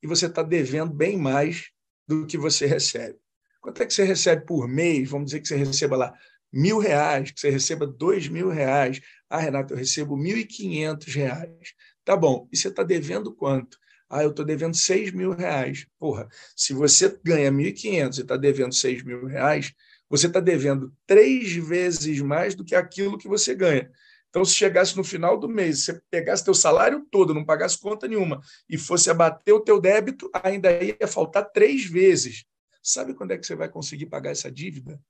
e 0.02 0.08
você 0.08 0.28
está 0.28 0.44
devendo 0.44 0.94
bem 0.94 1.18
mais 1.18 1.70
do 2.08 2.26
que 2.26 2.38
você 2.38 2.66
recebe. 2.66 3.18
Quanto 3.62 3.82
é 3.82 3.86
que 3.86 3.94
você 3.94 4.04
recebe 4.04 4.46
por 4.46 4.68
mês? 4.68 5.10
Vamos 5.10 5.28
dizer 5.28 5.40
que 5.40 5.48
você 5.48 5.56
receba 5.56 5.98
lá 5.98 6.14
mil 6.54 6.78
reais, 6.78 7.32
que 7.32 7.40
você 7.40 7.50
receba 7.50 7.88
dois 7.88 8.28
mil 8.28 8.50
reais. 8.50 9.02
Ah, 9.30 9.40
Renato, 9.40 9.74
eu 9.74 9.78
recebo 9.78 10.16
mil 10.16 10.38
e 10.38 10.46
quinhentos 10.46 11.14
reais. 11.14 11.74
Tá 12.04 12.16
bom. 12.16 12.48
E 12.52 12.58
você 12.58 12.68
está 12.68 12.84
devendo 12.84 13.34
quanto? 13.34 13.78
Ah, 14.10 14.24
eu 14.24 14.30
estou 14.30 14.46
devendo 14.46 14.76
seis 14.76 15.12
mil 15.12 15.32
reais. 15.32 15.88
Porra, 15.98 16.28
se 16.56 16.74
você 16.74 17.20
ganha 17.24 17.52
mil 17.52 17.68
e 17.68 17.74
quinhentos 17.74 18.20
e 18.20 18.22
está 18.22 18.38
devendo 18.38 18.74
seis 18.74 19.04
mil 19.04 19.26
reais, 19.26 19.74
você 20.10 20.28
está 20.28 20.40
devendo 20.40 20.94
três 21.06 21.54
vezes 21.56 22.20
mais 22.22 22.56
do 22.56 22.64
que 22.64 22.76
aquilo 22.76 23.18
que 23.18 23.28
você 23.28 23.56
ganha. 23.56 23.92
Então, 24.30 24.44
se 24.44 24.54
chegasse 24.54 24.98
no 24.98 25.04
final 25.04 25.40
do 25.40 25.48
mês, 25.48 25.86
você 25.86 26.02
pegasse 26.12 26.44
teu 26.44 26.54
salário 26.54 27.08
todo, 27.10 27.34
não 27.34 27.46
pagasse 27.46 27.80
conta 27.80 28.06
nenhuma, 28.06 28.42
e 28.70 28.78
fosse 28.78 29.10
abater 29.10 29.54
o 29.54 29.62
teu 29.62 29.80
débito, 29.80 30.30
ainda 30.34 30.72
ia 30.84 31.08
faltar 31.08 31.50
três 31.52 31.86
vezes. 31.86 32.44
Sabe 32.84 33.14
quando 33.14 33.32
é 33.32 33.38
que 33.38 33.48
você 33.48 33.56
vai 33.56 33.70
conseguir 33.70 34.08
pagar 34.08 34.32
essa 34.32 34.52
dívida? 34.52 35.02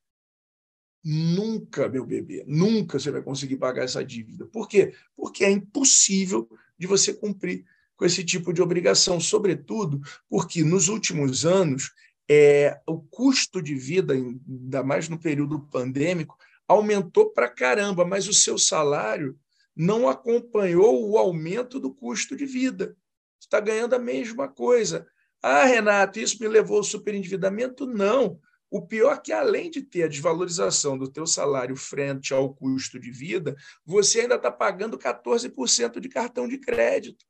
Nunca, 1.03 1.89
meu 1.89 2.05
bebê, 2.05 2.43
nunca 2.47 2.99
você 2.99 3.11
vai 3.11 3.21
conseguir 3.21 3.57
pagar 3.57 3.83
essa 3.83 4.03
dívida. 4.05 4.45
Por 4.45 4.67
quê? 4.67 4.93
Porque 5.15 5.43
é 5.43 5.51
impossível 5.51 6.47
de 6.77 6.87
você 6.87 7.13
cumprir 7.13 7.65
com 7.95 8.05
esse 8.05 8.23
tipo 8.23 8.53
de 8.53 8.61
obrigação, 8.61 9.19
sobretudo 9.19 10.01
porque 10.29 10.63
nos 10.63 10.87
últimos 10.87 11.45
anos 11.45 11.91
é, 12.29 12.79
o 12.87 12.99
custo 12.99 13.61
de 13.61 13.75
vida, 13.75 14.13
ainda 14.13 14.83
mais 14.83 15.07
no 15.07 15.19
período 15.19 15.59
pandêmico, 15.59 16.37
aumentou 16.67 17.31
para 17.31 17.49
caramba, 17.49 18.05
mas 18.05 18.27
o 18.27 18.33
seu 18.33 18.57
salário 18.57 19.37
não 19.75 20.07
acompanhou 20.07 21.09
o 21.09 21.17
aumento 21.17 21.79
do 21.79 21.93
custo 21.93 22.35
de 22.35 22.45
vida. 22.45 22.97
Você 23.39 23.47
está 23.47 23.59
ganhando 23.59 23.93
a 23.93 23.99
mesma 23.99 24.47
coisa. 24.47 25.07
Ah, 25.41 25.65
Renato, 25.65 26.19
isso 26.19 26.41
me 26.41 26.47
levou 26.47 26.77
ao 26.77 26.83
superendividamento? 26.83 27.85
Não. 27.85 28.39
O 28.69 28.81
pior 28.81 29.13
é 29.13 29.21
que, 29.21 29.31
além 29.31 29.69
de 29.69 29.81
ter 29.81 30.03
a 30.03 30.07
desvalorização 30.07 30.97
do 30.97 31.07
teu 31.07 31.27
salário 31.27 31.75
frente 31.75 32.33
ao 32.33 32.53
custo 32.53 32.99
de 32.99 33.11
vida, 33.11 33.55
você 33.85 34.21
ainda 34.21 34.35
está 34.35 34.51
pagando 34.51 34.97
14% 34.97 35.99
de 35.99 36.09
cartão 36.09 36.47
de 36.47 36.57
crédito. 36.57 37.25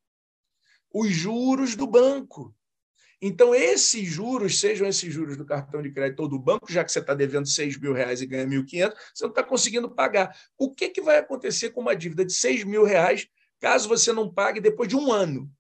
Os 0.94 1.12
juros 1.12 1.76
do 1.76 1.86
banco. 1.86 2.56
Então, 3.28 3.56
esses 3.56 4.08
juros, 4.08 4.60
sejam 4.60 4.88
esses 4.88 5.12
juros 5.12 5.36
do 5.36 5.44
cartão 5.44 5.82
de 5.82 5.90
crédito 5.90 6.20
ou 6.20 6.28
do 6.28 6.38
banco, 6.38 6.72
já 6.72 6.84
que 6.84 6.92
você 6.92 7.00
está 7.00 7.16
devendo 7.16 7.48
6 7.48 7.76
mil 7.80 7.92
reais 7.92 8.22
e 8.22 8.28
ganha 8.28 8.46
1.500, 8.46 8.94
você 9.12 9.24
não 9.24 9.32
está 9.32 9.42
conseguindo 9.42 9.90
pagar. 9.90 10.38
O 10.56 10.72
que, 10.72 10.90
que 10.90 11.02
vai 11.02 11.18
acontecer 11.18 11.72
com 11.72 11.82
uma 11.82 11.96
dívida 11.96 12.24
de 12.24 12.32
6 12.32 12.64
mil 12.66 12.84
reais 12.84 13.28
caso 13.60 13.90
você 13.90 14.14
não 14.14 14.32
pague 14.32 14.62
depois 14.62 14.88
de 14.88 14.96
um 14.96 15.12
ano? 15.12 15.52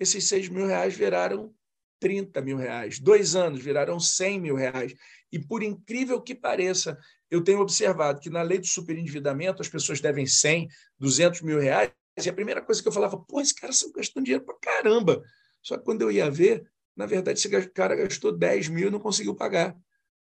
Esses 0.00 0.26
6 0.26 0.48
mil 0.48 0.66
reais 0.66 0.96
viraram 0.96 1.54
30 2.00 2.40
mil 2.40 2.56
reais. 2.56 2.98
Dois 2.98 3.36
anos 3.36 3.62
viraram 3.62 4.00
100 4.00 4.40
mil 4.40 4.56
reais. 4.56 4.96
E, 5.30 5.38
por 5.38 5.62
incrível 5.62 6.20
que 6.20 6.34
pareça, 6.34 6.98
eu 7.30 7.44
tenho 7.44 7.60
observado 7.60 8.18
que 8.18 8.28
na 8.28 8.42
lei 8.42 8.58
do 8.58 8.66
superendividamento 8.66 9.62
as 9.62 9.68
pessoas 9.68 10.00
devem 10.00 10.26
100, 10.26 10.66
200 10.98 11.42
mil 11.42 11.60
reais. 11.60 11.92
E 12.20 12.28
a 12.28 12.32
primeira 12.32 12.60
coisa 12.60 12.82
que 12.82 12.88
eu 12.88 12.92
falava, 12.92 13.16
pô, 13.16 13.40
esse 13.40 13.54
cara 13.54 13.72
está 13.72 13.88
gastando 13.94 14.24
dinheiro 14.24 14.44
para 14.44 14.58
caramba. 14.60 15.22
Só 15.62 15.78
que 15.78 15.84
quando 15.84 16.02
eu 16.02 16.10
ia 16.10 16.30
ver, 16.30 16.68
na 16.96 17.06
verdade, 17.06 17.38
esse 17.38 17.48
cara 17.70 17.96
gastou 17.96 18.36
10 18.36 18.68
mil 18.68 18.88
e 18.88 18.90
não 18.90 19.00
conseguiu 19.00 19.34
pagar. 19.34 19.74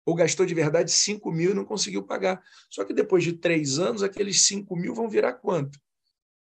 Ou 0.05 0.15
gastou 0.15 0.47
de 0.47 0.55
verdade 0.55 0.93
5 0.93 1.33
mil 1.33 1.51
e 1.51 1.55
não 1.55 1.65
conseguiu 1.65 2.03
pagar. 2.03 2.43
Só 2.71 2.85
que 2.85 2.95
depois 2.95 3.25
de 3.25 3.33
três 3.33 3.79
anos, 3.79 4.03
aqueles 4.03 4.47
5 4.47 4.77
mil 4.77 4.95
vão 4.95 5.09
virar 5.09 5.33
quanto? 5.35 5.79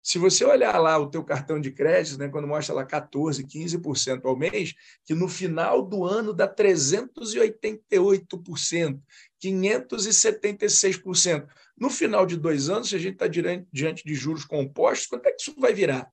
Se 0.02 0.18
você 0.18 0.44
olhar 0.44 0.78
lá 0.78 0.98
o 0.98 1.08
teu 1.08 1.24
cartão 1.24 1.58
de 1.58 1.70
crédito, 1.70 2.18
né, 2.18 2.28
quando 2.28 2.46
mostra 2.46 2.74
lá 2.74 2.84
14%, 2.84 3.46
15% 3.46 4.26
ao 4.26 4.36
mês, 4.36 4.74
que 5.02 5.14
no 5.14 5.28
final 5.28 5.82
do 5.82 6.04
ano 6.04 6.34
dá 6.34 6.46
388%, 6.46 9.00
576%. 9.42 11.48
No 11.78 11.88
final 11.88 12.26
de 12.26 12.36
dois 12.36 12.68
anos, 12.68 12.90
se 12.90 12.96
a 12.96 12.98
gente 12.98 13.14
está 13.14 13.26
diante 13.26 14.04
de 14.04 14.14
juros 14.14 14.44
compostos, 14.44 15.06
quanto 15.06 15.26
é 15.26 15.32
que 15.32 15.40
isso 15.40 15.54
vai 15.58 15.72
virar? 15.72 16.12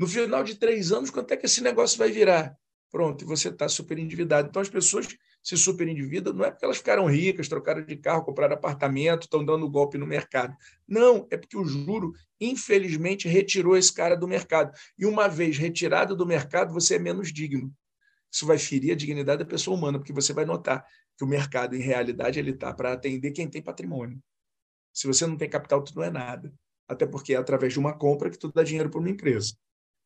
No 0.00 0.06
final 0.06 0.42
de 0.42 0.54
três 0.54 0.92
anos, 0.92 1.10
quanto 1.10 1.30
é 1.34 1.36
que 1.36 1.44
esse 1.44 1.60
negócio 1.60 1.98
vai 1.98 2.10
virar? 2.10 2.56
Pronto, 2.90 3.22
e 3.22 3.26
você 3.26 3.50
está 3.50 3.68
super 3.68 3.98
endividado. 3.98 4.48
Então, 4.48 4.62
as 4.62 4.68
pessoas 4.70 5.06
se 5.42 5.58
super 5.58 5.86
endividam 5.86 6.32
não 6.32 6.42
é 6.42 6.50
porque 6.50 6.64
elas 6.64 6.78
ficaram 6.78 7.04
ricas, 7.04 7.50
trocaram 7.50 7.84
de 7.84 7.96
carro, 7.96 8.24
compraram 8.24 8.54
apartamento, 8.54 9.24
estão 9.24 9.44
dando 9.44 9.68
golpe 9.68 9.98
no 9.98 10.06
mercado. 10.06 10.56
Não, 10.88 11.28
é 11.30 11.36
porque 11.36 11.54
o 11.54 11.66
juro, 11.66 12.14
infelizmente, 12.40 13.28
retirou 13.28 13.76
esse 13.76 13.92
cara 13.92 14.16
do 14.16 14.26
mercado. 14.26 14.72
E 14.98 15.04
uma 15.04 15.28
vez 15.28 15.58
retirado 15.58 16.16
do 16.16 16.24
mercado, 16.24 16.72
você 16.72 16.94
é 16.94 16.98
menos 16.98 17.30
digno. 17.30 17.70
Isso 18.32 18.46
vai 18.46 18.56
ferir 18.56 18.92
a 18.92 18.96
dignidade 18.96 19.44
da 19.44 19.50
pessoa 19.50 19.76
humana, 19.76 19.98
porque 19.98 20.14
você 20.14 20.32
vai 20.32 20.46
notar 20.46 20.82
que 21.14 21.24
o 21.24 21.26
mercado, 21.26 21.76
em 21.76 21.80
realidade, 21.82 22.38
ele 22.38 22.52
está 22.52 22.72
para 22.72 22.94
atender 22.94 23.32
quem 23.32 23.46
tem 23.46 23.60
patrimônio. 23.60 24.18
Se 24.94 25.06
você 25.06 25.26
não 25.26 25.36
tem 25.36 25.50
capital, 25.50 25.84
tu 25.84 25.94
não 25.94 26.02
é 26.02 26.10
nada. 26.10 26.50
Até 26.88 27.04
porque 27.04 27.34
é 27.34 27.36
através 27.36 27.74
de 27.74 27.78
uma 27.78 27.92
compra 27.92 28.30
que 28.30 28.38
tu 28.38 28.50
dá 28.50 28.62
dinheiro 28.62 28.88
para 28.88 28.98
uma 28.98 29.10
empresa. 29.10 29.52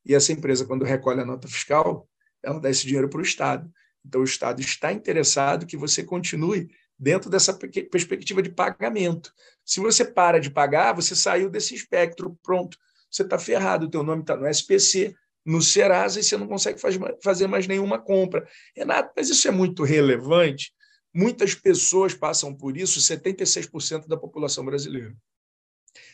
E 0.05 0.15
essa 0.15 0.33
empresa, 0.33 0.67
quando 0.67 0.85
recolhe 0.85 1.21
a 1.21 1.25
nota 1.25 1.49
fiscal, 1.49 2.09
ela 2.43 2.61
dá 2.61 2.71
esse 2.71 2.87
dinheiro 2.87 3.09
para 3.09 3.21
o 3.21 3.23
Estado. 3.23 3.71
Então, 4.05 4.21
o 4.21 4.25
Estado 4.25 4.61
está 4.61 4.93
interessado 4.93 5.67
que 5.67 5.77
você 5.77 6.05
continue 6.05 6.69
dentro 6.99 7.31
dessa 7.31 7.53
perspectiva 7.55 8.43
de 8.43 8.51
pagamento. 8.51 9.33
Se 9.65 9.81
você 9.81 10.05
para 10.05 10.39
de 10.39 10.51
pagar, 10.51 10.93
você 10.93 11.17
saiu 11.17 11.49
desse 11.49 11.75
espectro, 11.75 12.39
pronto, 12.43 12.79
você 13.11 13.23
está 13.23 13.39
ferrado, 13.39 13.87
o 13.87 13.91
teu 13.91 14.03
nome 14.03 14.21
está 14.21 14.37
no 14.37 14.47
SPC, 14.47 15.15
no 15.45 15.61
Serasa, 15.63 16.21
e 16.21 16.23
você 16.23 16.37
não 16.37 16.47
consegue 16.47 16.79
fazer 17.23 17.47
mais 17.47 17.67
nenhuma 17.67 17.99
compra. 17.99 18.47
Renato, 18.77 19.13
mas 19.17 19.29
isso 19.29 19.49
é 19.49 19.51
muito 19.51 19.83
relevante? 19.83 20.73
Muitas 21.13 21.55
pessoas 21.55 22.13
passam 22.13 22.55
por 22.55 22.77
isso, 22.77 23.01
76% 23.01 24.07
da 24.07 24.17
população 24.17 24.65
brasileira. 24.65 25.15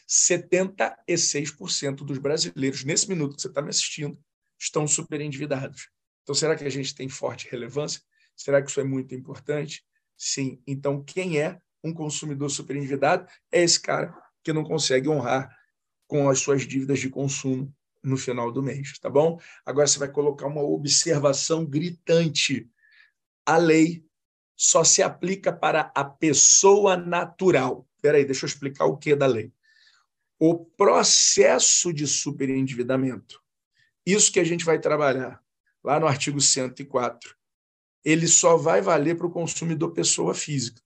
76% 0.08 1.96
dos 2.04 2.18
brasileiros, 2.18 2.84
nesse 2.84 3.08
minuto 3.08 3.36
que 3.36 3.42
você 3.42 3.48
está 3.48 3.62
me 3.62 3.70
assistindo, 3.70 4.18
estão 4.58 4.86
super 4.86 5.20
endividados. 5.20 5.88
Então, 6.22 6.34
será 6.34 6.56
que 6.56 6.64
a 6.64 6.70
gente 6.70 6.94
tem 6.94 7.08
forte 7.08 7.48
relevância? 7.50 8.00
Será 8.36 8.62
que 8.62 8.70
isso 8.70 8.80
é 8.80 8.84
muito 8.84 9.14
importante? 9.14 9.84
Sim. 10.16 10.62
Então, 10.66 11.02
quem 11.02 11.40
é 11.40 11.58
um 11.82 11.92
consumidor 11.94 12.50
super 12.50 12.76
endividado 12.76 13.26
é 13.50 13.62
esse 13.62 13.80
cara 13.80 14.14
que 14.44 14.52
não 14.52 14.64
consegue 14.64 15.08
honrar 15.08 15.54
com 16.06 16.28
as 16.28 16.40
suas 16.40 16.66
dívidas 16.66 16.98
de 16.98 17.08
consumo 17.08 17.74
no 18.02 18.16
final 18.16 18.50
do 18.50 18.62
mês, 18.62 18.98
tá 18.98 19.10
bom? 19.10 19.38
Agora 19.64 19.86
você 19.86 19.98
vai 19.98 20.10
colocar 20.10 20.46
uma 20.46 20.62
observação 20.62 21.64
gritante. 21.64 22.68
A 23.46 23.56
lei 23.56 24.04
só 24.56 24.84
se 24.84 25.02
aplica 25.02 25.52
para 25.52 25.92
a 25.94 26.04
pessoa 26.04 26.96
natural. 26.96 27.86
Espera 27.96 28.18
aí, 28.18 28.24
deixa 28.24 28.44
eu 28.44 28.48
explicar 28.48 28.86
o 28.86 28.96
que 28.96 29.14
da 29.14 29.26
lei. 29.26 29.52
O 30.42 30.56
processo 30.56 31.92
de 31.92 32.06
superendividamento, 32.06 33.42
isso 34.06 34.32
que 34.32 34.40
a 34.40 34.44
gente 34.44 34.64
vai 34.64 34.78
trabalhar 34.78 35.38
lá 35.84 36.00
no 36.00 36.06
artigo 36.06 36.40
104, 36.40 37.36
ele 38.02 38.26
só 38.26 38.56
vai 38.56 38.80
valer 38.80 39.18
para 39.18 39.26
o 39.26 39.30
consumidor 39.30 39.92
pessoa 39.92 40.34
física. 40.34 40.80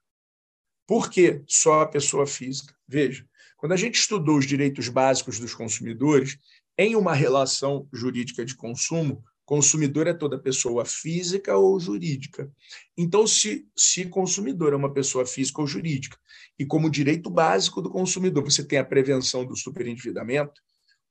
Por 0.88 1.08
que 1.08 1.44
só 1.46 1.82
a 1.82 1.86
pessoa 1.86 2.26
física? 2.26 2.76
Veja, 2.86 3.24
quando 3.56 3.70
a 3.70 3.76
gente 3.76 3.94
estudou 3.94 4.38
os 4.38 4.44
direitos 4.44 4.88
básicos 4.88 5.38
dos 5.38 5.54
consumidores, 5.54 6.36
em 6.76 6.96
uma 6.96 7.14
relação 7.14 7.88
jurídica 7.92 8.44
de 8.44 8.56
consumo, 8.56 9.24
consumidor 9.44 10.06
é 10.06 10.14
toda 10.14 10.38
pessoa 10.38 10.84
física 10.84 11.56
ou 11.56 11.78
jurídica. 11.78 12.50
Então, 12.96 13.26
se, 13.26 13.66
se 13.76 14.06
consumidor 14.06 14.72
é 14.72 14.76
uma 14.76 14.92
pessoa 14.92 15.26
física 15.26 15.60
ou 15.60 15.66
jurídica, 15.66 16.16
e 16.58 16.64
como 16.64 16.90
direito 16.90 17.30
básico 17.30 17.82
do 17.82 17.90
consumidor 17.90 18.42
você 18.42 18.64
tem 18.64 18.78
a 18.78 18.84
prevenção 18.84 19.44
do 19.44 19.56
superendividamento, 19.56 20.60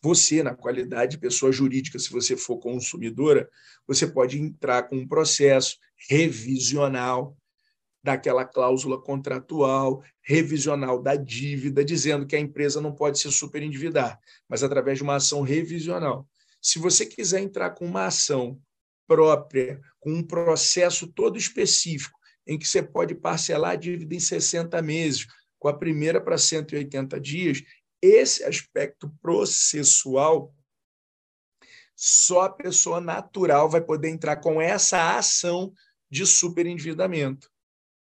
você, 0.02 0.44
na 0.44 0.54
qualidade 0.54 1.12
de 1.12 1.18
pessoa 1.18 1.52
jurídica, 1.52 1.98
se 1.98 2.12
você 2.12 2.36
for 2.36 2.58
consumidora, 2.58 3.50
você 3.88 4.06
pode 4.06 4.38
entrar 4.38 4.84
com 4.84 4.98
um 4.98 5.08
processo 5.08 5.78
revisional 6.10 7.38
daquela 8.04 8.44
cláusula 8.44 9.02
contratual, 9.02 10.04
revisional 10.22 11.02
da 11.02 11.16
dívida, 11.16 11.86
dizendo 11.86 12.28
que 12.28 12.36
a 12.36 12.40
empresa 12.40 12.82
não 12.82 12.94
pode 12.94 13.18
se 13.18 13.32
superendividar, 13.32 14.20
mas 14.50 14.62
através 14.62 14.98
de 14.98 15.04
uma 15.04 15.16
ação 15.16 15.42
revisional. 15.42 16.28
Se 16.64 16.80
você 16.80 17.06
quiser 17.06 17.42
entrar 17.42 17.72
com 17.72 17.86
uma 17.86 18.06
ação 18.06 18.60
própria, 19.06 19.82
com 20.00 20.12
um 20.12 20.24
processo 20.24 21.06
todo 21.06 21.38
específico, 21.38 22.18
em 22.48 22.58
que 22.58 22.68
você 22.68 22.82
pode 22.82 23.14
parcelar 23.14 23.72
a 23.72 23.76
dívida 23.76 24.16
em 24.16 24.20
60 24.20 24.82
meses, 24.82 25.28
com 25.60 25.68
a 25.68 25.78
primeira 25.78 26.20
para 26.20 26.38
180 26.38 27.20
dias, 27.20 27.62
esse 28.02 28.44
aspecto 28.44 29.14
processual, 29.22 30.56
só 31.96 32.44
a 32.44 32.50
pessoa 32.50 33.00
natural 33.00 33.70
vai 33.70 33.82
poder 33.82 34.10
entrar 34.10 34.38
com 34.38 34.62
essa 34.62 35.18
ação 35.18 35.74
de 36.10 36.26
superendividamento 36.26 37.54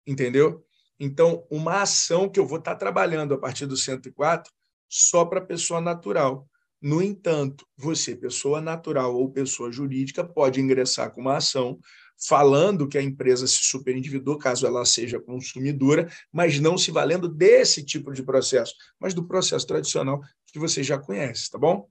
entendeu? 0.07 0.65
Então, 0.99 1.47
uma 1.51 1.83
ação 1.83 2.29
que 2.29 2.39
eu 2.39 2.47
vou 2.47 2.59
estar 2.59 2.77
trabalhando 2.77 3.35
a 3.35 3.39
partir 3.39 3.67
do 3.67 3.77
104 3.77 4.51
só 4.89 5.25
para 5.25 5.41
pessoa 5.41 5.81
natural. 5.81 6.49
No 6.81 7.03
entanto, 7.03 7.67
você, 7.77 8.15
pessoa 8.15 8.61
natural 8.61 9.15
ou 9.15 9.31
pessoa 9.31 9.73
jurídica, 9.73 10.23
pode 10.23 10.61
ingressar 10.61 11.11
com 11.13 11.21
uma 11.21 11.37
ação 11.39 11.79
falando 12.29 12.89
que 12.89 12.97
a 12.97 13.03
empresa 13.03 13.47
se 13.47 13.65
superendividou, 13.65 14.39
caso 14.39 14.67
ela 14.67 14.85
seja 14.85 15.21
consumidora, 15.21 16.11
mas 16.33 16.59
não 16.59 16.79
se 16.79 16.91
valendo 16.91 17.29
desse 17.29 17.85
tipo 17.85 18.13
de 18.13 18.23
processo, 18.23 18.75
mas 18.99 19.13
do 19.13 19.27
processo 19.27 19.67
tradicional 19.67 20.21
que 20.47 20.59
você 20.59 20.83
já 20.83 20.99
conhece, 20.99 21.51
tá 21.51 21.59
bom? 21.59 21.89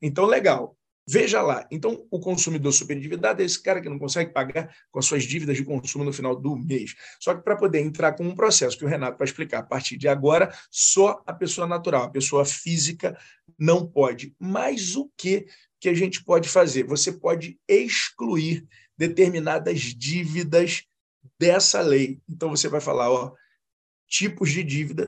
Então, 0.00 0.26
legal. 0.26 0.76
Veja 1.08 1.40
lá, 1.40 1.64
então 1.70 2.04
o 2.10 2.18
consumidor 2.18 2.72
superendividado 2.72 3.40
é 3.40 3.44
esse 3.44 3.62
cara 3.62 3.80
que 3.80 3.88
não 3.88 3.98
consegue 3.98 4.32
pagar 4.32 4.74
com 4.90 4.98
as 4.98 5.06
suas 5.06 5.22
dívidas 5.22 5.56
de 5.56 5.64
consumo 5.64 6.02
no 6.02 6.12
final 6.12 6.34
do 6.34 6.56
mês. 6.56 6.96
Só 7.20 7.32
que 7.32 7.44
para 7.44 7.54
poder 7.54 7.78
entrar 7.78 8.14
com 8.14 8.24
um 8.24 8.34
processo 8.34 8.76
que 8.76 8.84
o 8.84 8.88
Renato 8.88 9.16
vai 9.16 9.24
explicar 9.24 9.60
a 9.60 9.62
partir 9.62 9.96
de 9.96 10.08
agora, 10.08 10.52
só 10.68 11.22
a 11.24 11.32
pessoa 11.32 11.64
natural, 11.64 12.02
a 12.02 12.10
pessoa 12.10 12.44
física 12.44 13.16
não 13.56 13.86
pode. 13.86 14.34
Mas 14.36 14.96
o 14.96 15.08
que 15.16 15.46
que 15.78 15.88
a 15.88 15.94
gente 15.94 16.24
pode 16.24 16.48
fazer? 16.48 16.82
Você 16.84 17.12
pode 17.12 17.56
excluir 17.68 18.66
determinadas 18.98 19.78
dívidas 19.80 20.82
dessa 21.38 21.80
lei. 21.82 22.20
Então 22.28 22.50
você 22.50 22.68
vai 22.68 22.80
falar, 22.80 23.12
ó, 23.12 23.32
tipos 24.08 24.50
de 24.50 24.64
dívida 24.64 25.06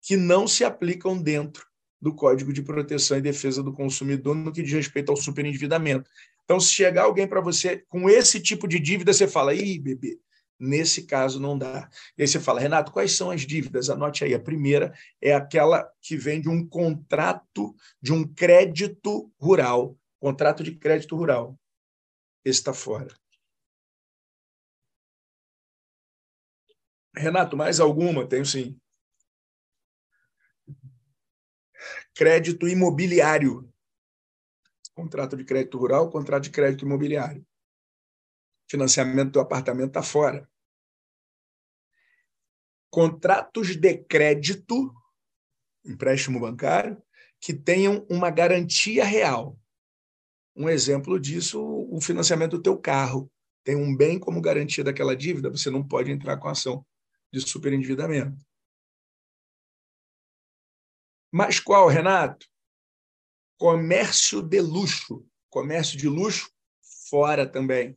que 0.00 0.16
não 0.16 0.46
se 0.46 0.62
aplicam 0.62 1.20
dentro 1.20 1.69
do 2.00 2.14
Código 2.14 2.52
de 2.52 2.62
Proteção 2.62 3.18
e 3.18 3.22
Defesa 3.22 3.62
do 3.62 3.72
Consumidor 3.72 4.34
no 4.34 4.52
que 4.52 4.62
diz 4.62 4.72
respeito 4.72 5.10
ao 5.10 5.16
superendividamento. 5.16 6.10
Então, 6.44 6.58
se 6.58 6.72
chegar 6.72 7.02
alguém 7.02 7.28
para 7.28 7.40
você 7.40 7.84
com 7.88 8.08
esse 8.08 8.40
tipo 8.40 8.66
de 8.66 8.80
dívida, 8.80 9.12
você 9.12 9.28
fala: 9.28 9.54
ih, 9.54 9.78
bebê, 9.78 10.18
nesse 10.58 11.04
caso 11.04 11.38
não 11.38 11.56
dá. 11.56 11.88
E 12.16 12.22
aí 12.22 12.28
você 12.28 12.40
fala: 12.40 12.60
Renato, 12.60 12.92
quais 12.92 13.12
são 13.12 13.30
as 13.30 13.42
dívidas? 13.42 13.90
Anote 13.90 14.24
aí. 14.24 14.34
A 14.34 14.40
primeira 14.40 14.92
é 15.20 15.34
aquela 15.34 15.88
que 16.00 16.16
vem 16.16 16.40
de 16.40 16.48
um 16.48 16.66
contrato, 16.66 17.74
de 18.00 18.12
um 18.12 18.26
crédito 18.26 19.30
rural. 19.38 19.96
Contrato 20.18 20.62
de 20.62 20.72
crédito 20.72 21.16
rural. 21.16 21.58
Esse 22.44 22.60
está 22.60 22.72
fora. 22.74 23.14
Renato, 27.16 27.56
mais 27.56 27.80
alguma? 27.80 28.26
Tenho 28.26 28.44
sim. 28.46 28.78
Crédito 32.14 32.68
imobiliário. 32.68 33.68
Contrato 34.94 35.36
de 35.36 35.44
crédito 35.44 35.78
rural, 35.78 36.10
contrato 36.10 36.44
de 36.44 36.50
crédito 36.50 36.84
imobiliário. 36.84 37.46
Financiamento 38.68 39.32
do 39.32 39.40
apartamento 39.40 39.88
está 39.88 40.02
fora. 40.02 40.48
Contratos 42.90 43.76
de 43.76 43.98
crédito, 43.98 44.94
empréstimo 45.84 46.40
bancário, 46.40 47.00
que 47.40 47.54
tenham 47.54 48.06
uma 48.10 48.30
garantia 48.30 49.04
real. 49.04 49.58
Um 50.54 50.68
exemplo 50.68 51.18
disso, 51.18 51.60
o 51.62 52.00
financiamento 52.00 52.56
do 52.56 52.62
teu 52.62 52.76
carro. 52.76 53.30
Tem 53.64 53.76
um 53.76 53.96
bem 53.96 54.18
como 54.18 54.40
garantia 54.40 54.82
daquela 54.82 55.16
dívida, 55.16 55.50
você 55.50 55.70
não 55.70 55.86
pode 55.86 56.10
entrar 56.10 56.36
com 56.38 56.48
ação 56.48 56.84
de 57.32 57.40
superendividamento. 57.40 58.44
Mas 61.30 61.60
qual, 61.60 61.88
Renato? 61.88 62.46
Comércio 63.58 64.42
de 64.42 64.60
luxo. 64.60 65.26
Comércio 65.48 65.96
de 65.96 66.08
luxo 66.08 66.50
fora 67.08 67.46
também. 67.46 67.96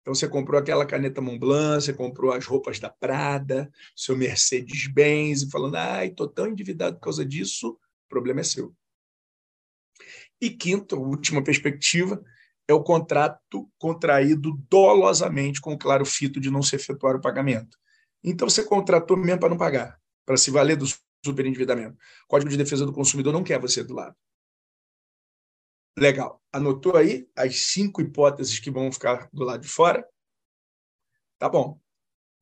Então 0.00 0.14
você 0.14 0.28
comprou 0.28 0.60
aquela 0.60 0.86
caneta 0.86 1.20
Montblanc, 1.20 1.82
você 1.82 1.92
comprou 1.92 2.32
as 2.32 2.46
roupas 2.46 2.78
da 2.78 2.88
Prada, 2.88 3.68
seu 3.96 4.16
Mercedes-Benz, 4.16 5.42
e 5.42 5.50
falando, 5.50 5.74
ai, 5.74 6.08
estou 6.08 6.28
tão 6.28 6.46
endividado 6.46 6.96
por 6.96 7.02
causa 7.02 7.24
disso, 7.24 7.70
o 7.70 8.08
problema 8.08 8.40
é 8.40 8.44
seu. 8.44 8.72
E 10.40 10.48
quinto, 10.50 10.96
última 10.96 11.42
perspectiva, 11.42 12.22
é 12.68 12.74
o 12.74 12.84
contrato 12.84 13.68
contraído 13.78 14.52
dolosamente 14.70 15.60
com 15.60 15.72
o 15.72 15.78
claro 15.78 16.04
fito 16.04 16.38
de 16.38 16.50
não 16.50 16.62
se 16.62 16.76
efetuar 16.76 17.16
o 17.16 17.20
pagamento. 17.20 17.76
Então 18.22 18.48
você 18.48 18.64
contratou 18.64 19.16
mesmo 19.16 19.40
para 19.40 19.48
não 19.48 19.56
pagar, 19.56 20.00
para 20.24 20.36
se 20.36 20.52
valer 20.52 20.76
do 20.76 20.86
superendividamento. 21.26 21.96
O 22.24 22.28
Código 22.28 22.50
de 22.50 22.56
Defesa 22.56 22.86
do 22.86 22.92
Consumidor 22.92 23.32
não 23.32 23.44
quer 23.44 23.60
você 23.60 23.84
do 23.84 23.94
lado. 23.94 24.16
Legal. 25.98 26.42
Anotou 26.52 26.96
aí 26.96 27.28
as 27.34 27.56
cinco 27.66 28.00
hipóteses 28.00 28.58
que 28.58 28.70
vão 28.70 28.92
ficar 28.92 29.28
do 29.32 29.44
lado 29.44 29.62
de 29.62 29.68
fora? 29.68 30.06
Tá 31.38 31.48
bom. 31.48 31.80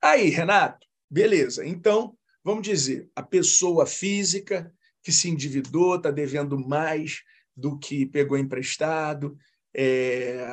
Aí, 0.02 0.28
Renato, 0.28 0.86
beleza. 1.10 1.66
Então, 1.66 2.16
vamos 2.42 2.62
dizer, 2.62 3.10
a 3.14 3.22
pessoa 3.22 3.86
física 3.86 4.72
que 5.02 5.12
se 5.12 5.28
endividou, 5.28 5.96
está 5.96 6.10
devendo 6.10 6.58
mais 6.58 7.22
do 7.54 7.78
que 7.78 8.06
pegou 8.06 8.38
emprestado, 8.38 9.36
é, 9.74 10.44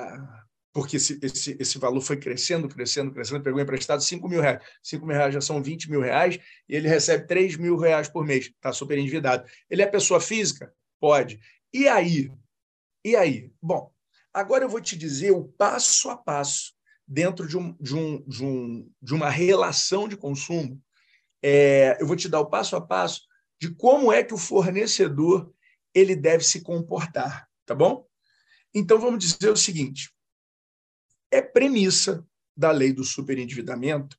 porque 0.73 0.97
esse, 0.97 1.19
esse, 1.21 1.57
esse 1.59 1.77
valor 1.77 2.01
foi 2.01 2.17
crescendo, 2.17 2.67
crescendo, 2.69 3.11
crescendo, 3.11 3.43
pegou 3.43 3.59
emprestado 3.59 4.01
5 4.01 4.27
mil 4.27 4.41
reais. 4.41 4.63
5 4.81 5.05
mil 5.05 5.15
reais 5.15 5.33
já 5.33 5.41
são 5.41 5.61
20 5.61 5.89
mil 5.89 6.01
reais 6.01 6.39
e 6.67 6.75
ele 6.75 6.87
recebe 6.87 7.27
3 7.27 7.57
mil 7.57 7.77
reais 7.77 8.07
por 8.07 8.25
mês, 8.25 8.45
está 8.45 8.71
super 8.71 8.97
endividado. 8.97 9.49
Ele 9.69 9.81
é 9.81 9.87
pessoa 9.87 10.21
física? 10.21 10.73
Pode. 10.99 11.39
E 11.73 11.87
aí? 11.87 12.31
E 13.03 13.15
aí? 13.15 13.51
Bom, 13.61 13.91
agora 14.33 14.63
eu 14.63 14.69
vou 14.69 14.79
te 14.79 14.95
dizer 14.95 15.31
o 15.31 15.43
passo 15.43 16.09
a 16.09 16.17
passo 16.17 16.73
dentro 17.05 17.45
de, 17.45 17.57
um, 17.57 17.75
de, 17.79 17.95
um, 17.95 18.23
de, 18.25 18.45
um, 18.45 18.89
de 19.01 19.13
uma 19.13 19.29
relação 19.29 20.07
de 20.07 20.15
consumo. 20.15 20.81
É, 21.41 21.97
eu 21.99 22.07
vou 22.07 22.15
te 22.15 22.29
dar 22.29 22.39
o 22.39 22.49
passo 22.49 22.75
a 22.77 22.81
passo 22.81 23.23
de 23.59 23.73
como 23.75 24.11
é 24.11 24.23
que 24.23 24.33
o 24.33 24.37
fornecedor 24.37 25.53
ele 25.93 26.15
deve 26.15 26.43
se 26.45 26.61
comportar, 26.61 27.49
tá 27.65 27.75
bom? 27.75 28.07
Então 28.73 28.97
vamos 28.97 29.19
dizer 29.19 29.49
o 29.49 29.57
seguinte: 29.57 30.09
é 31.31 31.41
premissa 31.41 32.27
da 32.55 32.71
lei 32.71 32.91
do 32.91 33.03
superendividamento 33.03 34.17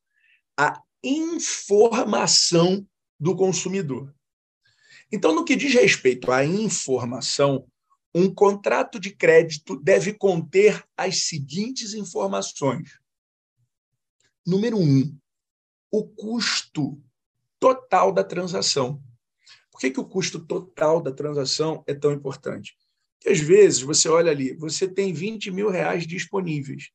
a 0.59 0.83
informação 1.05 2.87
do 3.19 3.37
consumidor. 3.37 4.15
Então, 5.11 5.35
no 5.35 5.45
que 5.45 5.55
diz 5.55 5.75
respeito 5.75 6.33
à 6.33 6.45
informação, 6.45 7.67
um 8.15 8.33
contrato 8.33 8.99
de 8.99 9.11
crédito 9.11 9.77
deve 9.77 10.15
conter 10.15 10.83
as 10.97 11.25
seguintes 11.25 11.95
informações. 11.95 12.99
Número 14.47 14.79
um, 14.79 15.17
o 15.91 16.05
custo 16.05 17.03
total 17.61 18.13
da 18.13 18.25
transação. 18.25 19.03
Por 19.71 19.81
que, 19.81 19.91
que 19.91 20.01
o 20.01 20.09
custo 20.09 20.41
total 20.45 21.01
da 21.01 21.13
transação 21.13 21.85
é 21.87 21.95
tão 21.95 22.13
importante? 22.13 22.77
Porque 23.15 23.31
às 23.31 23.41
vezes 23.41 23.81
você 23.81 24.09
olha 24.09 24.31
ali, 24.31 24.55
você 24.55 24.89
tem 24.89 25.13
20 25.13 25.51
mil 25.51 25.71
reais 25.71 26.07
disponíveis. 26.07 26.91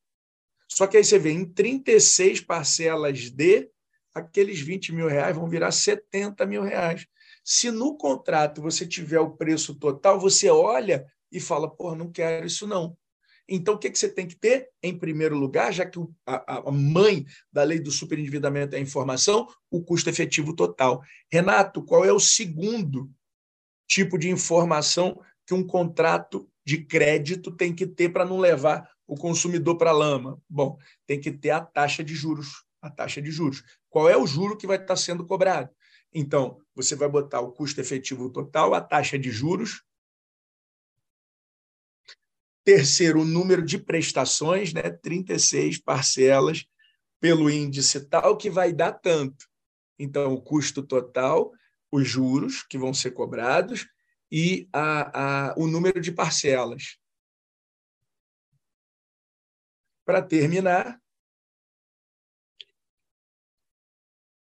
Só 0.68 0.86
que 0.86 0.96
aí 0.96 1.04
você 1.04 1.18
vê 1.18 1.30
em 1.30 1.44
36 1.44 2.42
parcelas 2.42 3.30
de 3.30 3.70
aqueles 4.14 4.60
20 4.60 4.92
mil 4.92 5.08
reais 5.08 5.34
vão 5.34 5.48
virar 5.48 5.72
70 5.72 6.44
mil 6.46 6.62
reais. 6.62 7.06
Se 7.44 7.70
no 7.70 7.96
contrato 7.96 8.60
você 8.60 8.86
tiver 8.86 9.20
o 9.20 9.36
preço 9.36 9.74
total, 9.74 10.20
você 10.20 10.50
olha 10.50 11.06
e 11.32 11.40
fala, 11.40 11.70
pô, 11.70 11.94
não 11.94 12.10
quero 12.10 12.46
isso 12.46 12.66
não. 12.66 12.96
Então, 13.48 13.74
o 13.74 13.78
que, 13.78 13.90
que 13.90 13.98
você 13.98 14.10
tem 14.10 14.26
que 14.26 14.36
ter? 14.36 14.68
Em 14.82 14.96
primeiro 14.96 15.34
lugar, 15.34 15.72
já 15.72 15.86
que 15.86 15.98
a, 16.26 16.70
mãe 16.70 17.24
da 17.50 17.62
lei 17.62 17.80
do 17.80 17.90
superendividamento 17.90 18.76
é 18.76 18.78
a 18.78 18.82
informação, 18.82 19.48
o 19.70 19.82
custo 19.82 20.10
efetivo 20.10 20.54
total. 20.54 21.02
Renato, 21.32 21.82
qual 21.82 22.04
é 22.04 22.12
o 22.12 22.20
segundo 22.20 23.10
tipo 23.88 24.18
de 24.18 24.28
informação 24.28 25.18
que 25.46 25.54
um 25.54 25.66
contrato 25.66 26.46
de 26.62 26.84
crédito 26.84 27.50
tem 27.50 27.74
que 27.74 27.86
ter 27.86 28.10
para 28.10 28.26
não 28.26 28.36
levar 28.36 28.86
o 29.08 29.16
consumidor 29.16 29.76
para 29.78 29.90
a 29.90 29.94
lama? 29.94 30.40
Bom, 30.48 30.78
tem 31.06 31.18
que 31.18 31.32
ter 31.32 31.50
a 31.50 31.60
taxa 31.60 32.04
de 32.04 32.14
juros. 32.14 32.64
A 32.80 32.90
taxa 32.90 33.20
de 33.20 33.30
juros. 33.30 33.64
Qual 33.88 34.08
é 34.08 34.16
o 34.16 34.26
juro 34.26 34.56
que 34.56 34.66
vai 34.66 34.76
estar 34.76 34.94
sendo 34.94 35.26
cobrado? 35.26 35.70
Então, 36.14 36.60
você 36.74 36.94
vai 36.94 37.08
botar 37.08 37.40
o 37.40 37.50
custo 37.50 37.80
efetivo 37.80 38.30
total, 38.30 38.74
a 38.74 38.80
taxa 38.80 39.18
de 39.18 39.30
juros. 39.30 39.82
Terceiro, 42.62 43.22
o 43.22 43.24
número 43.24 43.62
de 43.62 43.78
prestações, 43.78 44.74
né? 44.74 44.82
36 44.82 45.78
parcelas 45.78 46.66
pelo 47.18 47.50
índice 47.50 48.06
tal, 48.08 48.36
que 48.36 48.50
vai 48.50 48.72
dar 48.72 48.92
tanto. 48.92 49.48
Então, 49.98 50.34
o 50.34 50.40
custo 50.40 50.82
total, 50.82 51.50
os 51.90 52.06
juros 52.06 52.62
que 52.62 52.78
vão 52.78 52.92
ser 52.92 53.12
cobrados 53.12 53.88
e 54.30 54.68
a, 54.72 55.48
a, 55.48 55.54
o 55.56 55.66
número 55.66 56.00
de 56.00 56.12
parcelas. 56.12 56.98
Para 60.08 60.22
terminar, 60.22 60.98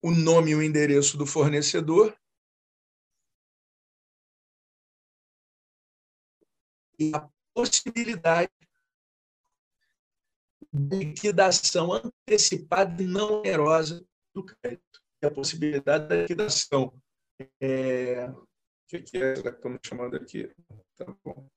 o 0.02 0.10
nome 0.10 0.50
e 0.50 0.54
o 0.56 0.60
endereço 0.60 1.16
do 1.16 1.24
fornecedor 1.24 2.18
e 6.98 7.12
a 7.14 7.30
possibilidade 7.54 8.50
de 10.72 10.96
liquidação 10.96 11.92
antecipada 11.92 13.00
e 13.00 13.06
não 13.06 13.34
onerosa 13.34 14.04
do 14.34 14.44
crédito. 14.44 15.00
E 15.22 15.26
a 15.26 15.30
possibilidade 15.30 16.08
da 16.08 16.16
liquidação. 16.22 17.00
É... 17.60 18.26
O 18.28 18.44
que 18.88 18.96
é? 19.18 19.34
Que 19.34 19.88
chamando 19.88 20.16
aqui? 20.16 20.52
Tá 20.96 21.06
bom. 21.22 21.48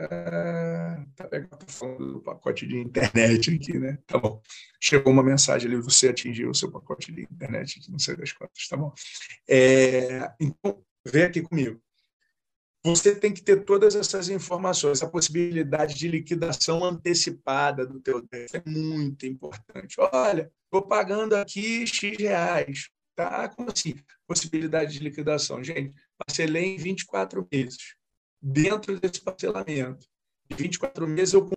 Ah, 0.00 1.04
tá 1.16 1.28
legal, 1.32 1.58
tô 1.58 1.72
falando 1.72 2.12
do 2.12 2.20
pacote 2.22 2.68
de 2.68 2.78
internet 2.78 3.52
aqui, 3.52 3.76
né? 3.80 3.98
Tá 4.06 4.16
bom. 4.16 4.40
Chegou 4.80 5.12
uma 5.12 5.24
mensagem 5.24 5.68
ali, 5.68 5.82
você 5.82 6.08
atingiu 6.08 6.50
o 6.50 6.54
seu 6.54 6.70
pacote 6.70 7.10
de 7.10 7.22
internet, 7.22 7.80
não 7.90 7.98
sei 7.98 8.16
das 8.16 8.30
quantas, 8.30 8.68
tá 8.68 8.76
bom? 8.76 8.92
É, 9.48 10.32
então, 10.40 10.84
vem 11.04 11.24
aqui 11.24 11.42
comigo. 11.42 11.82
Você 12.84 13.12
tem 13.16 13.34
que 13.34 13.42
ter 13.42 13.64
todas 13.64 13.96
essas 13.96 14.28
informações, 14.28 15.02
a 15.02 15.10
possibilidade 15.10 15.96
de 15.96 16.06
liquidação 16.06 16.84
antecipada 16.84 17.84
do 17.84 17.98
teu 17.98 18.22
débito 18.22 18.56
é 18.56 18.62
muito 18.70 19.26
importante. 19.26 19.96
Olha, 19.98 20.48
estou 20.64 20.86
pagando 20.86 21.34
aqui 21.34 21.84
X 21.88 22.16
reais, 22.16 22.88
tá? 23.16 23.48
Como 23.48 23.68
assim? 23.68 23.96
Possibilidade 24.28 24.92
de 24.92 25.00
liquidação. 25.00 25.62
Gente, 25.62 25.92
parcelei 26.16 26.76
em 26.76 26.76
24 26.76 27.46
meses 27.50 27.97
dentro 28.40 28.98
desse 28.98 29.20
parcelamento. 29.20 30.06
De 30.48 30.56
24 30.56 31.06
meses 31.06 31.34
eu 31.34 31.48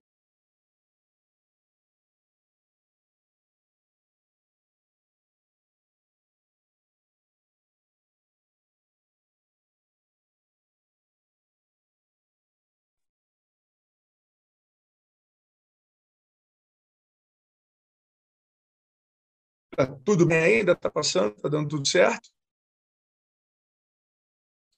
Tá 19.75 19.87
tudo 20.05 20.25
bem 20.25 20.37
ainda? 20.59 20.73
Está 20.73 20.89
passando? 20.91 21.35
Está 21.35 21.47
dando 21.49 21.69
tudo 21.69 21.87
certo? 21.87 22.29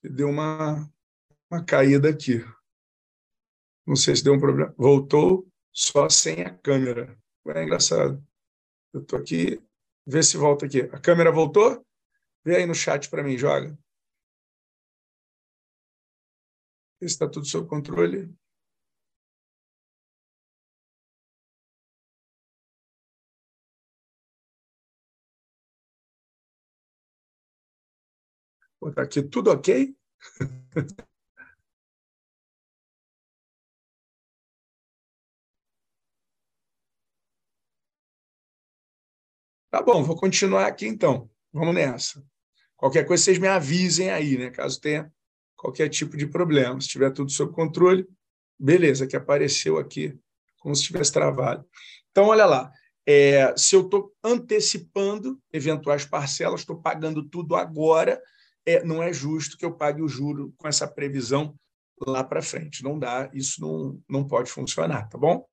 Deu 0.02 0.28
uma 0.28 0.88
uma 1.54 1.64
caída 1.64 2.10
aqui. 2.10 2.40
Não 3.86 3.94
sei 3.94 4.16
se 4.16 4.24
deu 4.24 4.34
um 4.34 4.40
problema. 4.40 4.74
Voltou 4.76 5.46
só 5.72 6.08
sem 6.08 6.42
a 6.42 6.52
câmera. 6.58 7.16
É 7.46 7.62
engraçado. 7.62 8.22
Eu 8.92 9.02
estou 9.02 9.18
aqui. 9.18 9.62
Vê 10.06 10.22
se 10.22 10.36
volta 10.36 10.66
aqui. 10.66 10.80
A 10.82 11.00
câmera 11.00 11.30
voltou? 11.30 11.86
Vê 12.44 12.56
aí 12.56 12.66
no 12.66 12.74
chat 12.74 13.08
para 13.08 13.22
mim, 13.22 13.38
joga. 13.38 13.78
Está 17.00 17.28
tudo 17.28 17.46
sob 17.46 17.68
controle. 17.68 18.34
Está 28.86 29.02
aqui 29.02 29.22
tudo 29.22 29.50
ok? 29.50 29.96
Tá 39.74 39.82
bom, 39.82 40.04
vou 40.04 40.14
continuar 40.14 40.66
aqui 40.66 40.86
então. 40.86 41.28
Vamos 41.52 41.74
nessa. 41.74 42.24
Qualquer 42.76 43.04
coisa, 43.04 43.24
vocês 43.24 43.40
me 43.40 43.48
avisem 43.48 44.08
aí, 44.08 44.38
né? 44.38 44.48
Caso 44.48 44.80
tenha 44.80 45.12
qualquer 45.56 45.88
tipo 45.88 46.16
de 46.16 46.28
problema. 46.28 46.80
Se 46.80 46.86
tiver 46.86 47.10
tudo 47.10 47.32
sob 47.32 47.52
controle, 47.52 48.06
beleza, 48.56 49.04
que 49.04 49.16
apareceu 49.16 49.76
aqui, 49.76 50.16
como 50.60 50.76
se 50.76 50.84
tivesse 50.84 51.12
travado. 51.12 51.66
Então, 52.12 52.26
olha 52.26 52.46
lá. 52.46 52.70
É, 53.04 53.52
se 53.56 53.74
eu 53.74 53.80
estou 53.80 54.14
antecipando 54.22 55.42
eventuais 55.52 56.04
parcelas, 56.04 56.60
estou 56.60 56.80
pagando 56.80 57.28
tudo 57.28 57.56
agora, 57.56 58.22
é, 58.64 58.84
não 58.84 59.02
é 59.02 59.12
justo 59.12 59.58
que 59.58 59.64
eu 59.64 59.74
pague 59.74 60.00
o 60.00 60.08
juro 60.08 60.54
com 60.56 60.68
essa 60.68 60.86
previsão 60.86 61.52
lá 62.06 62.22
para 62.22 62.40
frente. 62.40 62.84
Não 62.84 62.96
dá, 62.96 63.28
isso 63.34 63.60
não, 63.60 64.00
não 64.08 64.24
pode 64.24 64.48
funcionar, 64.52 65.08
tá 65.08 65.18
bom? 65.18 65.44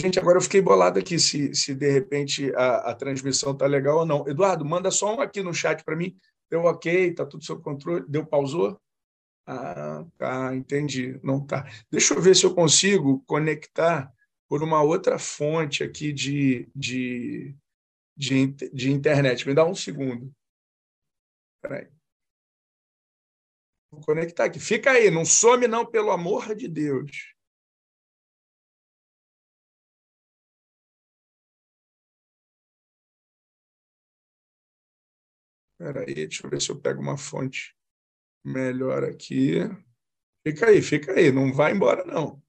Gente, 0.00 0.16
agora 0.16 0.38
eu 0.38 0.42
fiquei 0.42 0.60
bolado 0.60 1.00
aqui 1.00 1.18
se, 1.18 1.52
se 1.56 1.74
de 1.74 1.90
repente 1.90 2.54
a, 2.54 2.90
a 2.90 2.94
transmissão 2.94 3.50
está 3.50 3.66
legal 3.66 3.98
ou 3.98 4.06
não. 4.06 4.28
Eduardo, 4.28 4.64
manda 4.64 4.92
só 4.92 5.16
um 5.16 5.20
aqui 5.20 5.42
no 5.42 5.52
chat 5.52 5.82
para 5.82 5.96
mim. 5.96 6.16
Deu 6.48 6.62
ok, 6.62 7.08
está 7.08 7.26
tudo 7.26 7.44
sob 7.44 7.64
controle. 7.64 8.04
Deu 8.08 8.24
pausou? 8.24 8.80
Ah, 9.44 10.06
tá, 10.16 10.54
entendi. 10.54 11.18
Não 11.20 11.44
tá. 11.44 11.68
Deixa 11.90 12.14
eu 12.14 12.22
ver 12.22 12.36
se 12.36 12.46
eu 12.46 12.54
consigo 12.54 13.24
conectar 13.26 14.12
por 14.48 14.62
uma 14.62 14.80
outra 14.82 15.18
fonte 15.18 15.82
aqui 15.82 16.12
de, 16.12 16.68
de, 16.76 17.56
de, 18.16 18.46
de 18.72 18.92
internet. 18.92 19.48
Me 19.48 19.54
dá 19.54 19.66
um 19.66 19.74
segundo. 19.74 20.32
Espera 21.56 21.82
aí. 21.82 21.88
Vou 23.90 24.00
conectar 24.02 24.44
aqui. 24.44 24.60
Fica 24.60 24.92
aí, 24.92 25.10
não 25.10 25.24
some 25.24 25.66
não, 25.66 25.84
pelo 25.84 26.12
amor 26.12 26.54
de 26.54 26.68
Deus. 26.68 27.36
Espera 35.80 36.00
aí, 36.00 36.14
deixa 36.14 36.44
eu 36.44 36.50
ver 36.50 36.60
se 36.60 36.70
eu 36.70 36.80
pego 36.80 37.00
uma 37.00 37.16
fonte 37.16 37.74
melhor 38.44 39.04
aqui. 39.04 39.56
Fica 40.46 40.66
aí, 40.68 40.82
fica 40.82 41.12
aí, 41.12 41.32
não 41.32 41.52
vai 41.52 41.72
embora 41.72 42.04
não. 42.04 42.42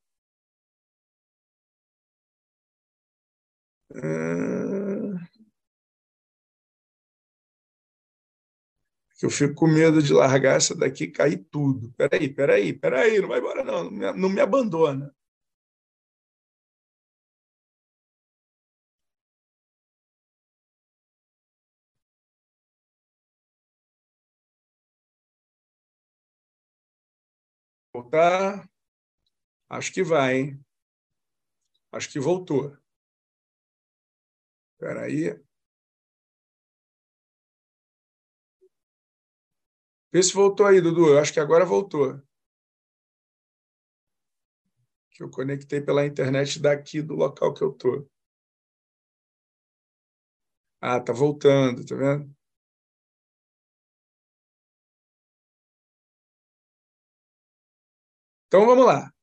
É... 3.94 5.30
Eu 9.22 9.30
fico 9.30 9.54
com 9.54 9.68
medo 9.68 10.02
de 10.02 10.13
largar 10.13 10.56
essa 10.58 10.74
daqui 10.76 11.04
e 11.04 11.12
cair 11.12 11.46
tudo. 11.52 11.92
Peraí, 11.98 12.30
peraí, 12.34 12.74
peraí, 12.74 13.20
não 13.20 13.28
vai 13.28 13.39
embora 13.39 13.63
não, 13.63 13.92
não 13.92 14.30
me 14.30 14.39
abandona. 14.42 15.13
Voltar? 28.02 28.70
Acho 29.70 29.92
que 29.94 30.04
vai, 30.04 30.38
hein? 30.40 30.66
Acho 31.92 32.10
que 32.12 32.20
voltou. 32.20 32.76
Espera 34.74 35.02
aí. 35.04 35.40
Vê 40.12 40.22
se 40.24 40.34
voltou 40.34 40.66
aí, 40.68 40.80
Dudu. 40.82 41.08
Eu 41.10 41.20
acho 41.20 41.34
que 41.34 41.40
agora 41.40 41.66
voltou. 41.66 42.22
Que 45.12 45.22
eu 45.24 45.30
conectei 45.30 45.82
pela 45.82 46.06
internet 46.06 46.60
daqui 46.60 47.02
do 47.02 47.14
local 47.14 47.54
que 47.54 47.64
eu 47.64 47.72
estou. 47.72 48.10
Ah, 50.82 51.00
tá 51.00 51.14
voltando, 51.14 51.86
tá 51.86 51.96
vendo? 51.96 52.36
Então 58.50 58.66
vamos 58.66 58.84
lá. 58.84 59.14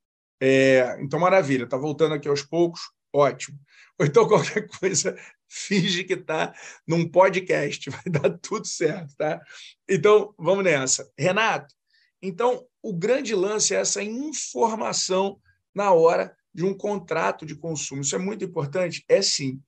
É, 0.40 0.96
então, 1.00 1.18
maravilha, 1.18 1.64
está 1.64 1.76
voltando 1.76 2.14
aqui 2.14 2.28
aos 2.28 2.42
poucos, 2.42 2.80
ótimo. 3.12 3.58
Ou 3.98 4.06
então 4.06 4.28
qualquer 4.28 4.68
coisa, 4.68 5.16
finge 5.50 6.04
que 6.04 6.12
está 6.12 6.54
num 6.86 7.08
podcast, 7.08 7.90
vai 7.90 8.04
dar 8.04 8.38
tudo 8.38 8.66
certo, 8.66 9.16
tá? 9.16 9.42
Então, 9.88 10.32
vamos 10.38 10.62
nessa. 10.62 11.10
Renato, 11.18 11.74
então 12.22 12.64
o 12.80 12.92
grande 12.92 13.34
lance 13.34 13.74
é 13.74 13.80
essa 13.80 14.00
informação 14.00 15.40
na 15.74 15.92
hora 15.92 16.34
de 16.54 16.64
um 16.64 16.72
contrato 16.72 17.44
de 17.44 17.56
consumo. 17.56 18.02
Isso 18.02 18.14
é 18.14 18.18
muito 18.18 18.44
importante? 18.44 19.04
É 19.08 19.20
sim. 19.20 19.60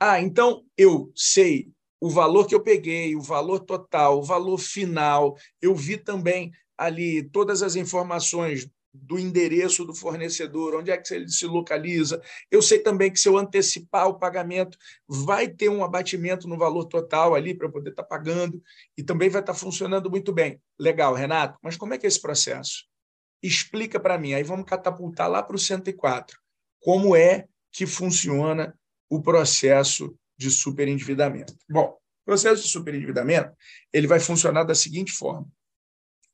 Ah, 0.00 0.20
então 0.20 0.64
eu 0.76 1.12
sei 1.14 1.70
o 2.00 2.08
valor 2.08 2.46
que 2.46 2.54
eu 2.54 2.62
peguei, 2.62 3.14
o 3.14 3.20
valor 3.20 3.60
total, 3.60 4.18
o 4.18 4.22
valor 4.22 4.58
final. 4.58 5.36
Eu 5.60 5.74
vi 5.74 5.98
também 5.98 6.50
ali 6.76 7.22
todas 7.30 7.62
as 7.62 7.76
informações 7.76 8.68
do 9.02 9.18
endereço 9.18 9.84
do 9.84 9.94
fornecedor, 9.94 10.74
onde 10.74 10.90
é 10.90 10.96
que 10.96 11.12
ele 11.12 11.28
se 11.28 11.46
localiza. 11.46 12.20
Eu 12.50 12.62
sei 12.62 12.78
também 12.78 13.10
que 13.10 13.18
se 13.18 13.28
eu 13.28 13.36
antecipar 13.36 14.08
o 14.08 14.18
pagamento, 14.18 14.76
vai 15.06 15.48
ter 15.48 15.68
um 15.68 15.84
abatimento 15.84 16.48
no 16.48 16.56
valor 16.56 16.86
total 16.86 17.34
ali 17.34 17.54
para 17.54 17.66
eu 17.66 17.72
poder 17.72 17.90
estar 17.90 18.02
tá 18.02 18.08
pagando 18.08 18.62
e 18.96 19.02
também 19.02 19.28
vai 19.28 19.40
estar 19.40 19.52
tá 19.52 19.58
funcionando 19.58 20.10
muito 20.10 20.32
bem. 20.32 20.60
Legal, 20.78 21.14
Renato, 21.14 21.58
mas 21.62 21.76
como 21.76 21.94
é 21.94 21.98
que 21.98 22.06
é 22.06 22.08
esse 22.08 22.20
processo? 22.20 22.84
Explica 23.42 24.00
para 24.00 24.18
mim. 24.18 24.34
Aí 24.34 24.42
vamos 24.42 24.66
catapultar 24.66 25.28
lá 25.28 25.42
para 25.42 25.56
o 25.56 25.58
104. 25.58 26.38
Como 26.80 27.14
é 27.14 27.46
que 27.72 27.86
funciona 27.86 28.78
o 29.08 29.20
processo 29.20 30.16
de 30.38 30.50
superendividamento? 30.50 31.54
Bom, 31.68 31.88
o 31.88 32.24
processo 32.24 32.62
de 32.62 32.68
superendividamento 32.68 33.52
ele 33.92 34.06
vai 34.06 34.20
funcionar 34.20 34.64
da 34.64 34.74
seguinte 34.74 35.12
forma 35.12 35.46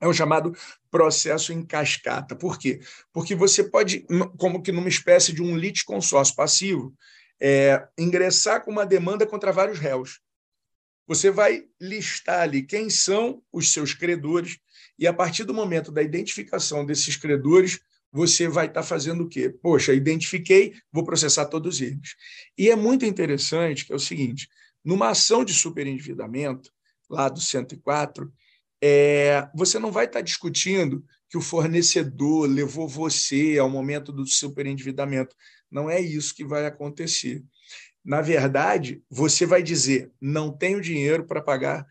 é 0.03 0.09
o 0.09 0.13
chamado 0.13 0.53
processo 0.91 1.53
em 1.53 1.65
cascata. 1.65 2.35
Por 2.35 2.59
quê? 2.59 2.81
Porque 3.13 3.37
você 3.37 3.63
pode, 3.63 4.05
como 4.37 4.61
que 4.61 4.73
numa 4.73 4.89
espécie 4.89 5.33
de 5.33 5.41
um 5.41 5.57
litisconsórcio 5.57 6.35
passivo, 6.35 6.93
é, 7.41 7.87
ingressar 7.97 8.65
com 8.65 8.73
uma 8.73 8.85
demanda 8.85 9.25
contra 9.25 9.53
vários 9.53 9.79
réus. 9.79 10.21
Você 11.07 11.31
vai 11.31 11.65
listar 11.81 12.41
ali 12.41 12.63
quem 12.65 12.91
são 12.91 13.43
os 13.53 13.73
seus 13.73 13.95
credores 13.95 14.59
e, 14.99 15.07
a 15.07 15.13
partir 15.13 15.45
do 15.45 15.55
momento 15.55 15.93
da 15.93 16.03
identificação 16.03 16.85
desses 16.85 17.17
credores, 17.17 17.81
você 18.11 18.49
vai 18.49 18.67
estar 18.67 18.83
tá 18.83 18.87
fazendo 18.87 19.25
o 19.25 19.29
quê? 19.29 19.49
Poxa, 19.51 19.95
identifiquei, 19.95 20.75
vou 20.93 21.05
processar 21.05 21.47
todos 21.47 21.81
eles. 21.81 22.17
E 22.59 22.71
é 22.71 22.77
muito 22.77 23.05
interessante 23.05 23.87
que 23.87 23.93
é 23.93 23.97
o 23.97 24.01
seguinte, 24.01 24.49
numa 24.85 25.11
ação 25.11 25.45
de 25.45 25.55
superendividamento, 25.55 26.73
lá 27.09 27.29
do 27.29 27.41
104, 27.41 28.33
é, 28.83 29.49
você 29.55 29.79
não 29.79 29.93
vai 29.93 30.07
estar 30.07 30.21
discutindo 30.23 31.05
que 31.31 31.39
o 31.39 31.41
fornecedor 31.41 32.49
levou 32.49 32.89
você 32.89 33.57
ao 33.57 33.71
momento 33.71 34.13
do 34.13 34.27
superendividamento. 34.27 35.37
Não 35.71 35.89
é 35.89 36.01
isso 36.01 36.35
que 36.35 36.45
vai 36.45 36.67
acontecer. 36.67 37.45
Na 38.05 38.21
verdade, 38.21 39.01
você 39.09 39.47
vai 39.47 39.63
dizer: 39.63 40.11
não 40.21 40.51
tenho 40.51 40.81
dinheiro 40.81 41.25
para 41.25 41.41
pagar 41.41 41.87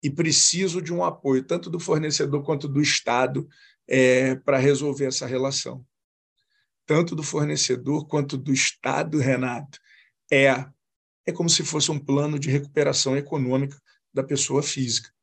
e 0.00 0.08
preciso 0.08 0.80
de 0.80 0.94
um 0.94 1.02
apoio, 1.02 1.42
tanto 1.42 1.68
do 1.68 1.80
fornecedor 1.80 2.44
quanto 2.44 2.68
do 2.68 2.80
Estado, 2.80 3.48
é, 3.88 4.36
para 4.36 4.56
resolver 4.56 5.06
essa 5.06 5.26
relação. 5.26 5.84
Tanto 6.86 7.16
do 7.16 7.24
fornecedor 7.24 8.06
quanto 8.06 8.36
do 8.36 8.52
Estado, 8.52 9.18
Renato. 9.18 9.80
É, 10.30 10.64
é 11.26 11.32
como 11.32 11.50
se 11.50 11.64
fosse 11.64 11.90
um 11.90 11.98
plano 11.98 12.38
de 12.38 12.50
recuperação 12.50 13.16
econômica 13.16 13.76
da 14.14 14.22
pessoa 14.22 14.62
física. 14.62 15.15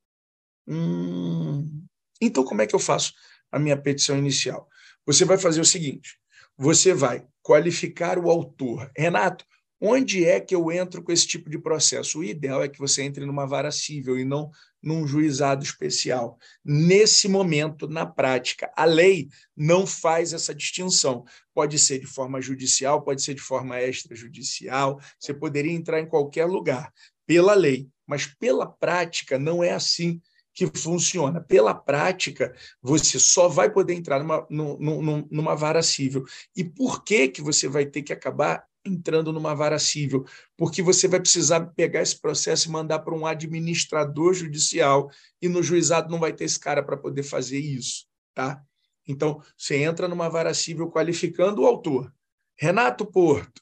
Hum, 0.68 1.86
então, 2.22 2.44
como 2.44 2.62
é 2.62 2.68
que 2.68 2.76
eu 2.76 2.80
faço 2.80 3.14
a 3.52 3.60
minha 3.60 3.78
petição 3.78 4.18
inicial? 4.18 4.68
Você 5.06 5.26
vai 5.26 5.38
fazer 5.38 5.62
o 5.62 5.66
seguinte: 5.66 6.18
você 6.58 6.94
vai 6.94 7.26
qualificar 7.42 8.18
o 8.18 8.30
autor. 8.30 8.90
Renato, 8.98 9.46
onde 9.80 10.24
é 10.24 10.40
que 10.40 10.56
eu 10.56 10.72
entro 10.72 11.04
com 11.04 11.12
esse 11.12 11.28
tipo 11.28 11.50
de 11.50 11.60
processo? 11.60 12.20
O 12.20 12.24
ideal 12.24 12.64
é 12.64 12.70
que 12.70 12.80
você 12.80 13.04
entre 13.04 13.26
numa 13.26 13.46
vara 13.46 13.72
civil 13.72 14.18
e 14.18 14.24
não 14.24 14.50
num 14.82 15.08
juizado 15.08 15.64
especial. 15.64 16.38
Nesse 16.64 17.28
momento, 17.28 17.88
na 17.88 18.06
prática, 18.06 18.72
a 18.76 18.84
lei 18.84 19.30
não 19.56 19.88
faz 19.88 20.34
essa 20.34 20.54
distinção. 20.54 21.24
Pode 21.54 21.80
ser 21.80 22.00
de 22.00 22.06
forma 22.08 22.42
judicial, 22.42 23.02
pode 23.02 23.22
ser 23.22 23.34
de 23.34 23.42
forma 23.42 23.82
extrajudicial, 23.82 25.00
você 25.18 25.34
poderia 25.34 25.72
entrar 25.72 26.02
em 26.02 26.08
qualquer 26.08 26.46
lugar, 26.46 26.92
pela 27.26 27.54
lei, 27.54 27.88
mas 28.06 28.26
pela 28.26 28.68
prática 28.68 29.40
não 29.40 29.64
é 29.64 29.72
assim 29.72 30.22
que 30.54 30.68
funciona. 30.68 31.42
Pela 31.42 31.74
prática, 31.74 32.54
você 32.82 33.20
só 33.20 33.48
vai 33.48 33.72
poder 33.72 33.94
entrar 33.94 34.20
numa, 34.20 34.46
numa, 34.50 35.28
numa 35.30 35.56
vara 35.56 35.82
civil. 35.82 36.26
E 36.56 36.64
por 36.64 37.04
que, 37.04 37.28
que 37.28 37.42
você 37.42 37.68
vai 37.68 37.86
ter 37.86 38.04
que 38.04 38.14
acabar 38.14 38.66
entrando 38.86 39.34
numa 39.34 39.56
vara 39.56 39.80
civil? 39.80 40.26
Porque 40.56 40.82
você 40.82 41.08
vai 41.08 41.20
precisar 41.20 41.62
pegar 41.76 42.02
esse 42.02 42.20
processo 42.20 42.68
e 42.68 42.72
mandar 42.72 43.00
para 43.00 43.16
um 43.16 43.26
administrador 43.26 44.34
judicial, 44.34 45.10
e 45.42 45.50
no 45.50 45.64
juizado 45.64 46.12
não 46.12 46.20
vai 46.20 46.34
ter 46.34 46.44
esse 46.44 46.60
cara 46.60 46.84
para 46.84 46.98
poder 46.98 47.24
fazer 47.24 47.60
isso. 47.60 48.06
Tá? 48.34 48.64
Então, 49.08 49.42
você 49.58 49.78
entra 49.78 50.08
numa 50.08 50.30
vara 50.30 50.54
civil 50.54 50.90
qualificando 50.90 51.62
o 51.62 51.66
autor. 51.66 52.14
Renato 52.56 53.06
Porto, 53.06 53.62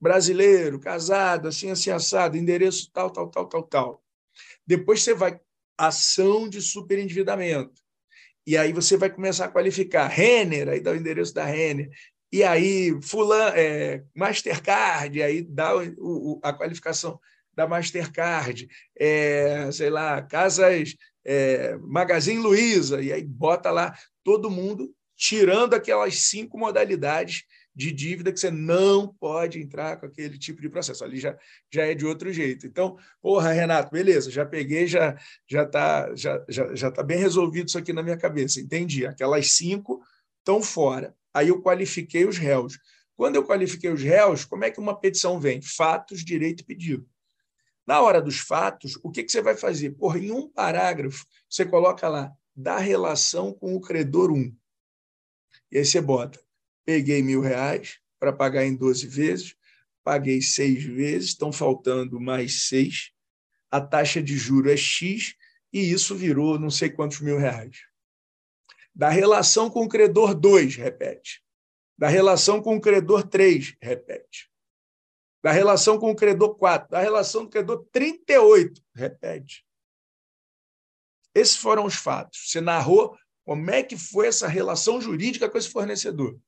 brasileiro, 0.00 0.80
casado, 0.80 1.46
assim, 1.46 1.70
assim, 1.70 1.90
assado, 1.90 2.36
endereço 2.36 2.90
tal, 2.92 3.10
tal, 3.10 3.28
tal, 3.28 3.46
tal, 3.46 3.62
tal. 3.62 4.04
Depois 4.66 5.02
você 5.02 5.14
vai 5.14 5.40
ação 5.78 6.48
de 6.48 6.60
superendividamento. 6.60 7.80
E 8.46 8.56
aí 8.56 8.72
você 8.72 8.96
vai 8.96 9.10
começar 9.10 9.44
a 9.44 9.50
qualificar 9.50 10.08
Renner, 10.08 10.68
aí 10.68 10.80
dá 10.80 10.90
o 10.90 10.96
endereço 10.96 11.32
da 11.32 11.44
Renner, 11.44 11.90
e 12.32 12.42
aí 12.42 12.98
Fulan, 13.02 13.52
é, 13.54 14.02
Mastercard, 14.14 15.22
aí 15.22 15.42
dá 15.42 15.76
o, 15.76 15.94
o, 15.98 16.40
a 16.42 16.52
qualificação 16.52 17.20
da 17.54 17.66
Mastercard, 17.66 18.68
é, 18.98 19.70
sei 19.72 19.90
lá, 19.90 20.22
Casas 20.22 20.94
é, 21.24 21.76
Magazine 21.78 22.40
Luiza, 22.40 23.02
e 23.02 23.12
aí 23.12 23.22
bota 23.22 23.70
lá 23.70 23.94
todo 24.24 24.50
mundo 24.50 24.94
tirando 25.16 25.74
aquelas 25.74 26.14
cinco 26.20 26.58
modalidades 26.58 27.44
de 27.78 27.92
dívida 27.92 28.32
que 28.32 28.40
você 28.40 28.50
não 28.50 29.06
pode 29.06 29.60
entrar 29.60 29.98
com 29.98 30.06
aquele 30.06 30.36
tipo 30.36 30.60
de 30.60 30.68
processo. 30.68 31.04
Ali 31.04 31.20
já, 31.20 31.38
já 31.72 31.86
é 31.86 31.94
de 31.94 32.04
outro 32.04 32.32
jeito. 32.32 32.66
Então, 32.66 32.98
porra, 33.22 33.52
Renato, 33.52 33.92
beleza, 33.92 34.32
já 34.32 34.44
peguei, 34.44 34.88
já 34.88 35.16
já 35.46 35.62
está 35.62 36.12
já, 36.16 36.44
já, 36.48 36.74
já 36.74 36.90
tá 36.90 37.04
bem 37.04 37.18
resolvido 37.18 37.68
isso 37.68 37.78
aqui 37.78 37.92
na 37.92 38.02
minha 38.02 38.16
cabeça. 38.16 38.60
Entendi. 38.60 39.06
Aquelas 39.06 39.52
cinco 39.52 40.02
estão 40.40 40.60
fora. 40.60 41.14
Aí 41.32 41.50
eu 41.50 41.62
qualifiquei 41.62 42.26
os 42.26 42.36
réus. 42.36 42.80
Quando 43.16 43.36
eu 43.36 43.44
qualifiquei 43.44 43.92
os 43.92 44.02
réus, 44.02 44.44
como 44.44 44.64
é 44.64 44.72
que 44.72 44.80
uma 44.80 44.98
petição 44.98 45.38
vem? 45.38 45.62
Fatos, 45.62 46.24
direito 46.24 46.62
e 46.62 46.64
pedido. 46.64 47.08
Na 47.86 48.00
hora 48.00 48.20
dos 48.20 48.40
fatos, 48.40 48.98
o 49.04 49.10
que, 49.10 49.22
que 49.22 49.30
você 49.30 49.40
vai 49.40 49.56
fazer? 49.56 49.92
Porra, 49.92 50.18
em 50.18 50.32
um 50.32 50.48
parágrafo, 50.48 51.24
você 51.48 51.64
coloca 51.64 52.08
lá, 52.08 52.32
da 52.56 52.78
relação 52.78 53.52
com 53.52 53.76
o 53.76 53.80
credor 53.80 54.32
1. 54.32 54.52
E 55.70 55.78
aí 55.78 55.84
você 55.84 56.00
bota 56.00 56.40
peguei 56.88 57.22
mil 57.22 57.42
reais 57.42 57.98
para 58.18 58.32
pagar 58.32 58.64
em 58.64 58.74
12 58.74 59.06
vezes, 59.08 59.54
paguei 60.02 60.40
seis 60.40 60.82
vezes, 60.82 61.28
estão 61.28 61.52
faltando 61.52 62.18
mais 62.18 62.66
seis, 62.66 63.12
a 63.70 63.78
taxa 63.78 64.22
de 64.22 64.38
juro 64.38 64.70
é 64.70 64.76
X 64.76 65.34
e 65.70 65.80
isso 65.80 66.16
virou 66.16 66.58
não 66.58 66.70
sei 66.70 66.88
quantos 66.88 67.20
mil 67.20 67.36
reais. 67.36 67.82
Da 68.94 69.10
relação 69.10 69.68
com 69.68 69.84
o 69.84 69.88
credor 69.88 70.34
2, 70.34 70.76
repete. 70.76 71.44
Da 71.98 72.08
relação 72.08 72.62
com 72.62 72.74
o 72.74 72.80
credor 72.80 73.28
3, 73.28 73.76
repete. 73.82 74.50
Da 75.42 75.52
relação 75.52 75.98
com 75.98 76.10
o 76.10 76.16
credor 76.16 76.56
4, 76.56 76.88
da 76.88 77.00
relação 77.00 77.42
com 77.42 77.48
o 77.48 77.50
credor 77.50 77.86
38, 77.92 78.82
repete. 78.94 79.62
Esses 81.34 81.58
foram 81.58 81.84
os 81.84 81.96
fatos. 81.96 82.50
Você 82.50 82.62
narrou 82.62 83.14
como 83.44 83.70
é 83.70 83.82
que 83.82 83.98
foi 83.98 84.26
essa 84.26 84.48
relação 84.48 85.02
jurídica 85.02 85.50
com 85.50 85.58
esse 85.58 85.68
fornecedor. 85.68 86.40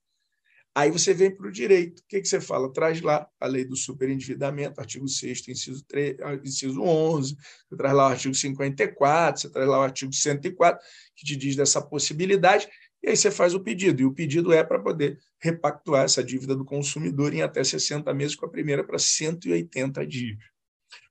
Aí 0.74 0.90
você 0.90 1.12
vem 1.12 1.34
para 1.34 1.48
o 1.48 1.52
direito. 1.52 1.98
O 1.98 2.04
que, 2.08 2.20
que 2.20 2.28
você 2.28 2.40
fala? 2.40 2.72
Traz 2.72 3.00
lá 3.00 3.28
a 3.40 3.46
lei 3.46 3.64
do 3.64 3.74
superendividamento, 3.74 4.80
artigo 4.80 5.08
6 5.08 5.48
inciso, 5.48 5.84
3, 5.84 6.16
inciso 6.44 6.80
11, 6.80 7.36
você 7.68 7.76
traz 7.76 7.94
lá 7.94 8.08
o 8.08 8.10
artigo 8.10 8.34
54, 8.34 9.40
você 9.40 9.50
traz 9.50 9.68
lá 9.68 9.80
o 9.80 9.82
artigo 9.82 10.12
104, 10.12 10.80
que 11.16 11.26
te 11.26 11.36
diz 11.36 11.56
dessa 11.56 11.82
possibilidade, 11.82 12.68
E 13.02 13.08
aí 13.08 13.16
você 13.16 13.30
faz 13.30 13.54
o 13.54 13.60
pedido, 13.60 14.02
e 14.02 14.04
o 14.04 14.12
pedido 14.12 14.52
é 14.52 14.62
para 14.62 14.78
poder 14.78 15.18
repactuar 15.40 16.04
essa 16.04 16.22
dívida 16.22 16.54
do 16.54 16.66
consumidor 16.66 17.32
em 17.34 17.40
até 17.40 17.64
60 17.64 18.12
meses, 18.12 18.36
com 18.36 18.46
a 18.46 18.50
primeira 18.50 18.84
para 18.84 18.98
180 18.98 20.06
dias. 20.06 20.36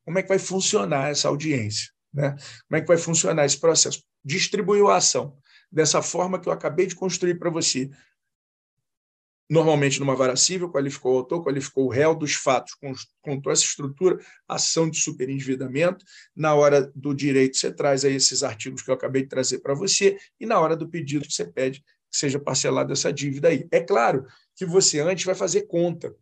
Como 0.06 0.20
é 0.20 0.22
que 0.22 0.30
vai 0.30 0.40
funcionar 0.40 1.10
essa 1.10 1.28
audiência? 1.28 1.92
Né? 2.14 2.36
Como 2.68 2.78
é 2.78 2.82
que 2.82 2.88
vai 2.88 2.98
funcionar 2.98 3.46
esse 3.46 3.60
processo? 3.60 4.04
Distribuiu 4.24 4.88
a 4.88 4.98
ação 4.98 5.36
dessa 5.72 6.02
forma 6.02 6.40
que 6.40 6.48
eu 6.48 6.54
acabei 6.54 6.86
de 6.86 6.96
construir 6.96 7.36
para 7.36 7.50
você. 7.50 7.90
Normalmente, 9.50 10.00
numa 10.00 10.16
vara 10.16 10.36
civil, 10.36 10.70
qualificou 10.70 11.16
o 11.16 11.18
autor, 11.18 11.44
qualificou 11.44 11.86
o 11.86 11.90
réu 11.90 12.14
dos 12.14 12.36
fatos, 12.36 12.76
contou 13.20 13.52
essa 13.52 13.64
estrutura, 13.64 14.20
ação 14.48 14.88
de 14.88 15.00
superendividamento. 15.00 16.06
Na 16.36 16.54
hora 16.54 16.92
do 16.94 17.16
direito, 17.16 17.58
você 17.58 17.72
traz 17.72 18.06
aí 18.06 18.14
esses 18.14 18.44
artigos 18.44 18.84
que 18.84 18.92
eu 18.92 18.94
acabei 18.94 19.24
de 19.24 19.30
trazer 19.30 19.58
para 19.60 19.74
você, 19.74 20.20
e 20.40 20.46
na 20.46 20.60
hora 20.60 20.76
do 20.76 20.88
pedido, 20.88 21.26
você 21.28 21.46
pede 21.46 21.80
que 21.80 22.18
seja 22.18 22.40
parcelada 22.40 22.94
essa 22.94 23.12
dívida 23.12 23.48
aí. 23.48 23.68
É 23.72 23.80
claro 23.80 24.28
que 24.56 24.68
você 24.68 25.00
antes 25.00 25.26
vai 25.26 25.36
fazer 25.36 25.64
conta. 25.64 26.16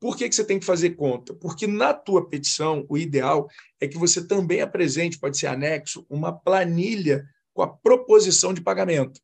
Por 0.00 0.16
que, 0.16 0.28
que 0.28 0.34
você 0.34 0.44
tem 0.44 0.58
que 0.58 0.66
fazer 0.66 0.90
conta? 0.90 1.34
Porque 1.34 1.66
na 1.66 1.94
tua 1.94 2.28
petição, 2.28 2.84
o 2.88 2.98
ideal 2.98 3.48
é 3.80 3.86
que 3.86 3.98
você 3.98 4.26
também 4.26 4.60
apresente, 4.60 5.18
pode 5.18 5.38
ser 5.38 5.46
anexo, 5.46 6.04
uma 6.10 6.32
planilha 6.32 7.24
com 7.52 7.62
a 7.62 7.68
proposição 7.68 8.52
de 8.52 8.60
pagamento. 8.60 9.20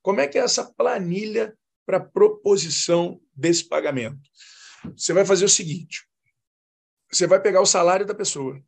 Como 0.00 0.20
é 0.20 0.26
que 0.26 0.38
é 0.38 0.42
essa 0.42 0.64
planilha 0.64 1.56
para 1.86 2.00
proposição 2.00 3.20
desse 3.34 3.68
pagamento. 3.68 4.20
Você 4.96 5.12
vai 5.12 5.24
fazer 5.24 5.44
o 5.44 5.48
seguinte: 5.48 6.06
você 7.10 7.26
vai 7.26 7.40
pegar 7.40 7.60
o 7.60 7.66
salário 7.66 8.06
da 8.06 8.14
pessoa 8.14 8.62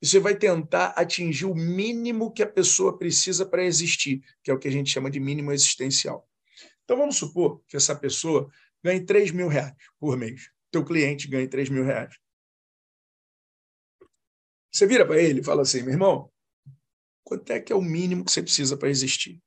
e 0.00 0.06
você 0.06 0.18
vai 0.18 0.36
tentar 0.36 0.88
atingir 0.96 1.46
o 1.46 1.54
mínimo 1.54 2.32
que 2.32 2.42
a 2.42 2.46
pessoa 2.46 2.98
precisa 2.98 3.46
para 3.46 3.64
existir, 3.64 4.22
que 4.42 4.50
é 4.50 4.54
o 4.54 4.58
que 4.58 4.68
a 4.68 4.70
gente 4.70 4.90
chama 4.90 5.10
de 5.10 5.18
mínimo 5.18 5.52
existencial. 5.52 6.28
Então 6.84 6.96
vamos 6.96 7.16
supor 7.16 7.62
que 7.66 7.76
essa 7.76 7.96
pessoa 7.96 8.50
ganhe 8.82 9.00
3 9.04 9.30
mil 9.30 9.48
reais 9.48 9.74
por 9.98 10.16
mês. 10.16 10.50
Teu 10.70 10.84
cliente 10.84 11.26
ganhe 11.28 11.48
3 11.48 11.70
mil 11.70 11.84
reais. 11.84 12.14
Você 14.70 14.86
vira 14.86 15.06
para 15.06 15.20
ele 15.22 15.40
e 15.40 15.44
fala 15.44 15.62
assim, 15.62 15.82
meu 15.82 15.92
irmão, 15.92 16.30
quanto 17.22 17.50
é 17.50 17.60
que 17.60 17.72
é 17.72 17.76
o 17.76 17.80
mínimo 17.80 18.24
que 18.24 18.32
você 18.32 18.42
precisa 18.42 18.76
para 18.76 18.90
existir? 18.90 19.40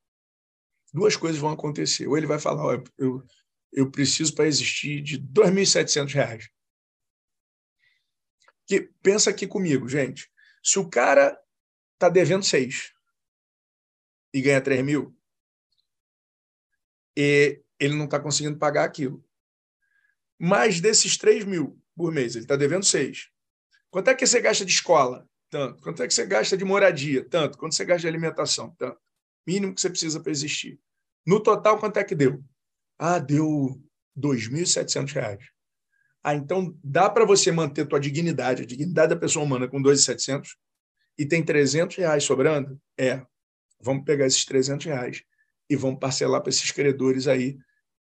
Duas 0.98 1.16
coisas 1.16 1.40
vão 1.40 1.52
acontecer. 1.52 2.08
Ou 2.08 2.18
ele 2.18 2.26
vai 2.26 2.40
falar, 2.40 2.66
oh, 2.66 2.84
eu, 2.98 3.24
eu 3.72 3.92
preciso 3.92 4.34
para 4.34 4.48
existir 4.48 5.00
de 5.02 5.18
R$ 5.18 5.22
2.700. 5.32 6.50
Que, 8.66 8.92
pensa 9.04 9.30
aqui 9.30 9.46
comigo, 9.46 9.88
gente. 9.88 10.30
Se 10.64 10.80
o 10.80 10.90
cara 10.90 11.40
está 11.94 12.10
devendo 12.10 12.44
6 12.44 12.92
e 14.34 14.42
ganha 14.42 14.60
3 14.60 14.84
mil, 14.84 15.16
e 17.16 17.64
ele 17.80 17.94
não 17.94 18.06
está 18.06 18.20
conseguindo 18.20 18.58
pagar 18.58 18.84
aquilo. 18.84 19.24
Mas 20.40 20.82
desses 20.82 21.16
3 21.16 21.46
mil 21.46 21.80
por 21.96 22.12
mês, 22.12 22.36
ele 22.36 22.46
está 22.46 22.56
devendo 22.56 22.84
6. 22.84 23.30
Quanto 23.92 24.10
é 24.10 24.16
que 24.16 24.26
você 24.26 24.42
gasta 24.42 24.66
de 24.66 24.72
escola? 24.72 25.30
Tanto. 25.50 25.82
Quanto 25.82 26.02
é 26.02 26.08
que 26.08 26.14
você 26.14 26.26
gasta 26.26 26.58
de 26.58 26.66
moradia? 26.66 27.24
Tanto. 27.24 27.58
Quanto 27.58 27.76
você 27.76 27.86
gasta 27.86 28.02
de 28.02 28.08
alimentação? 28.08 28.76
Tanto. 28.78 29.00
Mínimo 29.46 29.74
que 29.74 29.80
você 29.80 29.90
precisa 29.90 30.20
para 30.20 30.32
existir. 30.32 30.80
No 31.28 31.42
total, 31.42 31.78
quanto 31.78 31.98
é 31.98 32.06
que 32.06 32.16
deu? 32.16 32.42
Ah, 32.98 33.20
deu 33.20 33.78
R$ 34.16 34.22
2.700. 34.22 35.38
Ah, 36.24 36.34
então 36.34 36.74
dá 36.82 37.10
para 37.10 37.26
você 37.26 37.52
manter 37.52 37.86
tua 37.86 38.00
dignidade, 38.00 38.64
a 38.64 38.66
dignidade 38.66 39.10
da 39.10 39.20
pessoa 39.20 39.44
humana 39.44 39.68
com 39.68 39.82
2.700 39.82 40.56
e 41.18 41.26
tem 41.26 41.44
300 41.44 41.98
reais 41.98 42.24
sobrando? 42.24 42.80
É, 42.98 43.22
vamos 43.82 44.06
pegar 44.06 44.26
esses 44.26 44.46
300 44.46 44.86
reais 44.86 45.24
e 45.70 45.76
vamos 45.76 46.00
parcelar 46.00 46.42
para 46.42 46.50
esses 46.50 46.72
credores 46.72 47.28
aí 47.28 47.58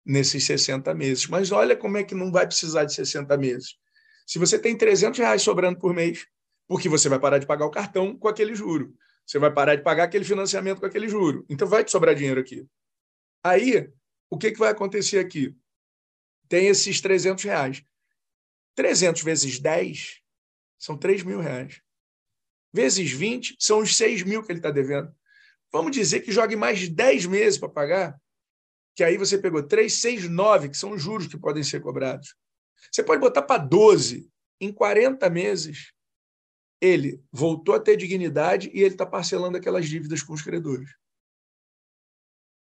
nesses 0.04 0.44
60 0.44 0.94
meses. 0.94 1.26
Mas 1.26 1.52
olha 1.52 1.76
como 1.76 1.98
é 1.98 2.02
que 2.02 2.14
não 2.14 2.32
vai 2.32 2.46
precisar 2.46 2.84
de 2.84 2.94
60 2.94 3.36
meses. 3.36 3.74
Se 4.26 4.38
você 4.38 4.58
tem 4.58 4.76
300 4.76 5.18
reais 5.18 5.42
sobrando 5.42 5.78
por 5.78 5.92
mês, 5.92 6.26
porque 6.66 6.88
você 6.88 7.06
vai 7.08 7.18
parar 7.18 7.38
de 7.38 7.46
pagar 7.46 7.66
o 7.66 7.70
cartão 7.70 8.16
com 8.16 8.28
aquele 8.28 8.54
juro, 8.54 8.94
você 9.26 9.38
vai 9.38 9.52
parar 9.52 9.76
de 9.76 9.82
pagar 9.82 10.04
aquele 10.04 10.24
financiamento 10.24 10.80
com 10.80 10.86
aquele 10.86 11.08
juro, 11.08 11.44
então 11.50 11.68
vai 11.68 11.84
te 11.84 11.90
sobrar 11.90 12.14
dinheiro 12.14 12.40
aqui. 12.40 12.66
Aí, 13.42 13.90
o 14.28 14.36
que, 14.36 14.52
que 14.52 14.58
vai 14.58 14.70
acontecer 14.70 15.18
aqui? 15.18 15.56
Tem 16.48 16.66
esses 16.66 17.00
300 17.00 17.44
reais. 17.44 17.82
300 18.74 19.22
vezes 19.22 19.58
10 19.58 20.20
são 20.78 20.96
3 20.96 21.22
mil 21.22 21.40
reais. 21.40 21.80
Vezes 22.72 23.10
20 23.10 23.56
são 23.58 23.80
os 23.80 23.96
6 23.96 24.22
mil 24.22 24.42
que 24.42 24.52
ele 24.52 24.58
está 24.58 24.70
devendo. 24.70 25.14
Vamos 25.72 25.92
dizer 25.92 26.20
que 26.20 26.32
jogue 26.32 26.56
mais 26.56 26.88
10 26.88 27.26
meses 27.26 27.58
para 27.58 27.68
pagar, 27.68 28.20
que 28.94 29.04
aí 29.04 29.16
você 29.16 29.38
pegou 29.38 29.62
3, 29.62 29.92
6, 29.92 30.28
9, 30.28 30.68
que 30.68 30.76
são 30.76 30.92
os 30.92 31.02
juros 31.02 31.26
que 31.26 31.38
podem 31.38 31.62
ser 31.62 31.80
cobrados. 31.80 32.34
Você 32.90 33.02
pode 33.02 33.20
botar 33.20 33.42
para 33.42 33.62
12. 33.62 34.30
Em 34.60 34.72
40 34.72 35.30
meses, 35.30 35.92
ele 36.80 37.22
voltou 37.32 37.74
a 37.74 37.80
ter 37.80 37.96
dignidade 37.96 38.70
e 38.74 38.80
ele 38.80 38.94
está 38.94 39.06
parcelando 39.06 39.56
aquelas 39.56 39.88
dívidas 39.88 40.22
com 40.22 40.34
os 40.34 40.42
credores 40.42 40.90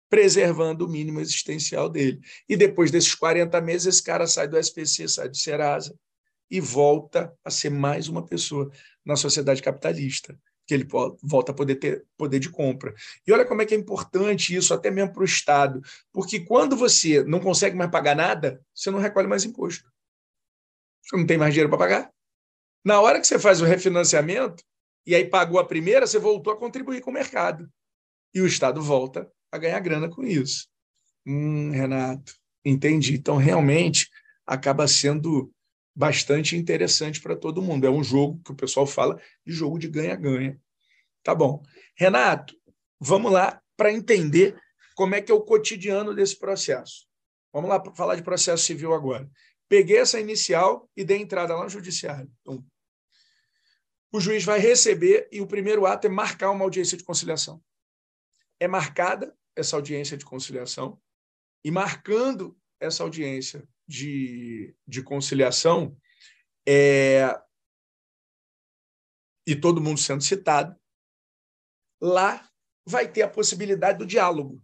preservando 0.08 0.86
o 0.86 0.88
mínimo 0.88 1.20
existencial 1.20 1.88
dele. 1.88 2.20
E 2.48 2.56
depois 2.56 2.90
desses 2.90 3.14
40 3.14 3.60
meses, 3.60 3.86
esse 3.86 4.02
cara 4.02 4.26
sai 4.26 4.48
do 4.48 4.58
SPC, 4.58 5.08
sai 5.08 5.28
do 5.28 5.36
Serasa 5.36 5.94
e 6.50 6.60
volta 6.60 7.32
a 7.44 7.50
ser 7.50 7.70
mais 7.70 8.08
uma 8.08 8.24
pessoa 8.24 8.70
na 9.04 9.16
sociedade 9.16 9.62
capitalista, 9.62 10.38
que 10.66 10.74
ele 10.74 10.86
volta 11.22 11.52
a 11.52 11.54
poder 11.54 11.76
ter 11.76 12.06
poder 12.16 12.38
de 12.38 12.50
compra. 12.50 12.94
E 13.26 13.32
olha 13.32 13.44
como 13.44 13.62
é 13.62 13.66
que 13.66 13.74
é 13.74 13.78
importante 13.78 14.54
isso, 14.54 14.72
até 14.72 14.90
mesmo 14.90 15.12
para 15.12 15.22
o 15.22 15.26
Estado, 15.26 15.80
porque 16.12 16.40
quando 16.40 16.76
você 16.76 17.22
não 17.24 17.40
consegue 17.40 17.76
mais 17.76 17.90
pagar 17.90 18.16
nada, 18.16 18.60
você 18.74 18.90
não 18.90 18.98
recolhe 18.98 19.26
mais 19.26 19.44
imposto. 19.44 19.90
Você 21.02 21.16
não 21.16 21.26
tem 21.26 21.38
mais 21.38 21.52
dinheiro 21.52 21.70
para 21.70 21.78
pagar. 21.78 22.12
Na 22.84 23.00
hora 23.00 23.20
que 23.20 23.26
você 23.26 23.38
faz 23.38 23.60
o 23.60 23.64
refinanciamento, 23.64 24.62
e 25.06 25.14
aí 25.14 25.24
pagou 25.24 25.58
a 25.58 25.66
primeira, 25.66 26.06
você 26.06 26.18
voltou 26.18 26.52
a 26.52 26.56
contribuir 26.56 27.00
com 27.00 27.10
o 27.10 27.14
mercado. 27.14 27.70
E 28.34 28.40
o 28.42 28.46
Estado 28.46 28.82
volta 28.82 29.30
a 29.50 29.58
ganhar 29.58 29.80
grana 29.80 30.08
com 30.08 30.24
isso. 30.24 30.68
Hum, 31.26 31.70
Renato, 31.70 32.34
entendi. 32.64 33.14
Então, 33.14 33.36
realmente, 33.36 34.08
acaba 34.46 34.88
sendo 34.88 35.52
bastante 35.94 36.56
interessante 36.56 37.20
para 37.20 37.36
todo 37.36 37.62
mundo. 37.62 37.86
É 37.86 37.90
um 37.90 38.04
jogo 38.04 38.40
que 38.44 38.52
o 38.52 38.56
pessoal 38.56 38.86
fala 38.86 39.20
de 39.44 39.52
jogo 39.52 39.78
de 39.78 39.88
ganha-ganha. 39.88 40.58
Tá 41.22 41.34
bom. 41.34 41.62
Renato, 41.96 42.54
vamos 43.00 43.32
lá 43.32 43.60
para 43.76 43.92
entender 43.92 44.56
como 44.94 45.14
é 45.14 45.20
que 45.20 45.30
é 45.30 45.34
o 45.34 45.40
cotidiano 45.40 46.14
desse 46.14 46.38
processo. 46.38 47.06
Vamos 47.52 47.70
lá 47.70 47.82
falar 47.94 48.16
de 48.16 48.22
processo 48.22 48.64
civil 48.64 48.92
agora. 48.92 49.28
Peguei 49.68 49.98
essa 49.98 50.18
inicial 50.18 50.88
e 50.96 51.04
dei 51.04 51.18
entrada 51.18 51.54
lá 51.54 51.64
no 51.64 51.68
judiciário. 51.68 52.30
Então, 52.40 52.64
o 54.10 54.20
juiz 54.20 54.44
vai 54.44 54.58
receber 54.58 55.28
e 55.30 55.40
o 55.40 55.46
primeiro 55.46 55.84
ato 55.84 56.06
é 56.06 56.10
marcar 56.10 56.50
uma 56.50 56.64
audiência 56.64 56.96
de 56.96 57.04
conciliação. 57.04 57.62
É 58.58 58.66
marcada 58.66 59.36
essa 59.58 59.76
audiência 59.76 60.16
de 60.16 60.24
conciliação 60.24 61.00
e 61.64 61.70
marcando 61.70 62.56
essa 62.80 63.02
audiência 63.02 63.68
de, 63.86 64.74
de 64.86 65.02
conciliação 65.02 65.96
é, 66.66 67.34
e 69.46 69.56
todo 69.56 69.80
mundo 69.80 69.98
sendo 69.98 70.22
citado, 70.22 70.78
lá 72.00 72.48
vai 72.86 73.10
ter 73.10 73.22
a 73.22 73.28
possibilidade 73.28 73.98
do 73.98 74.06
diálogo. 74.06 74.62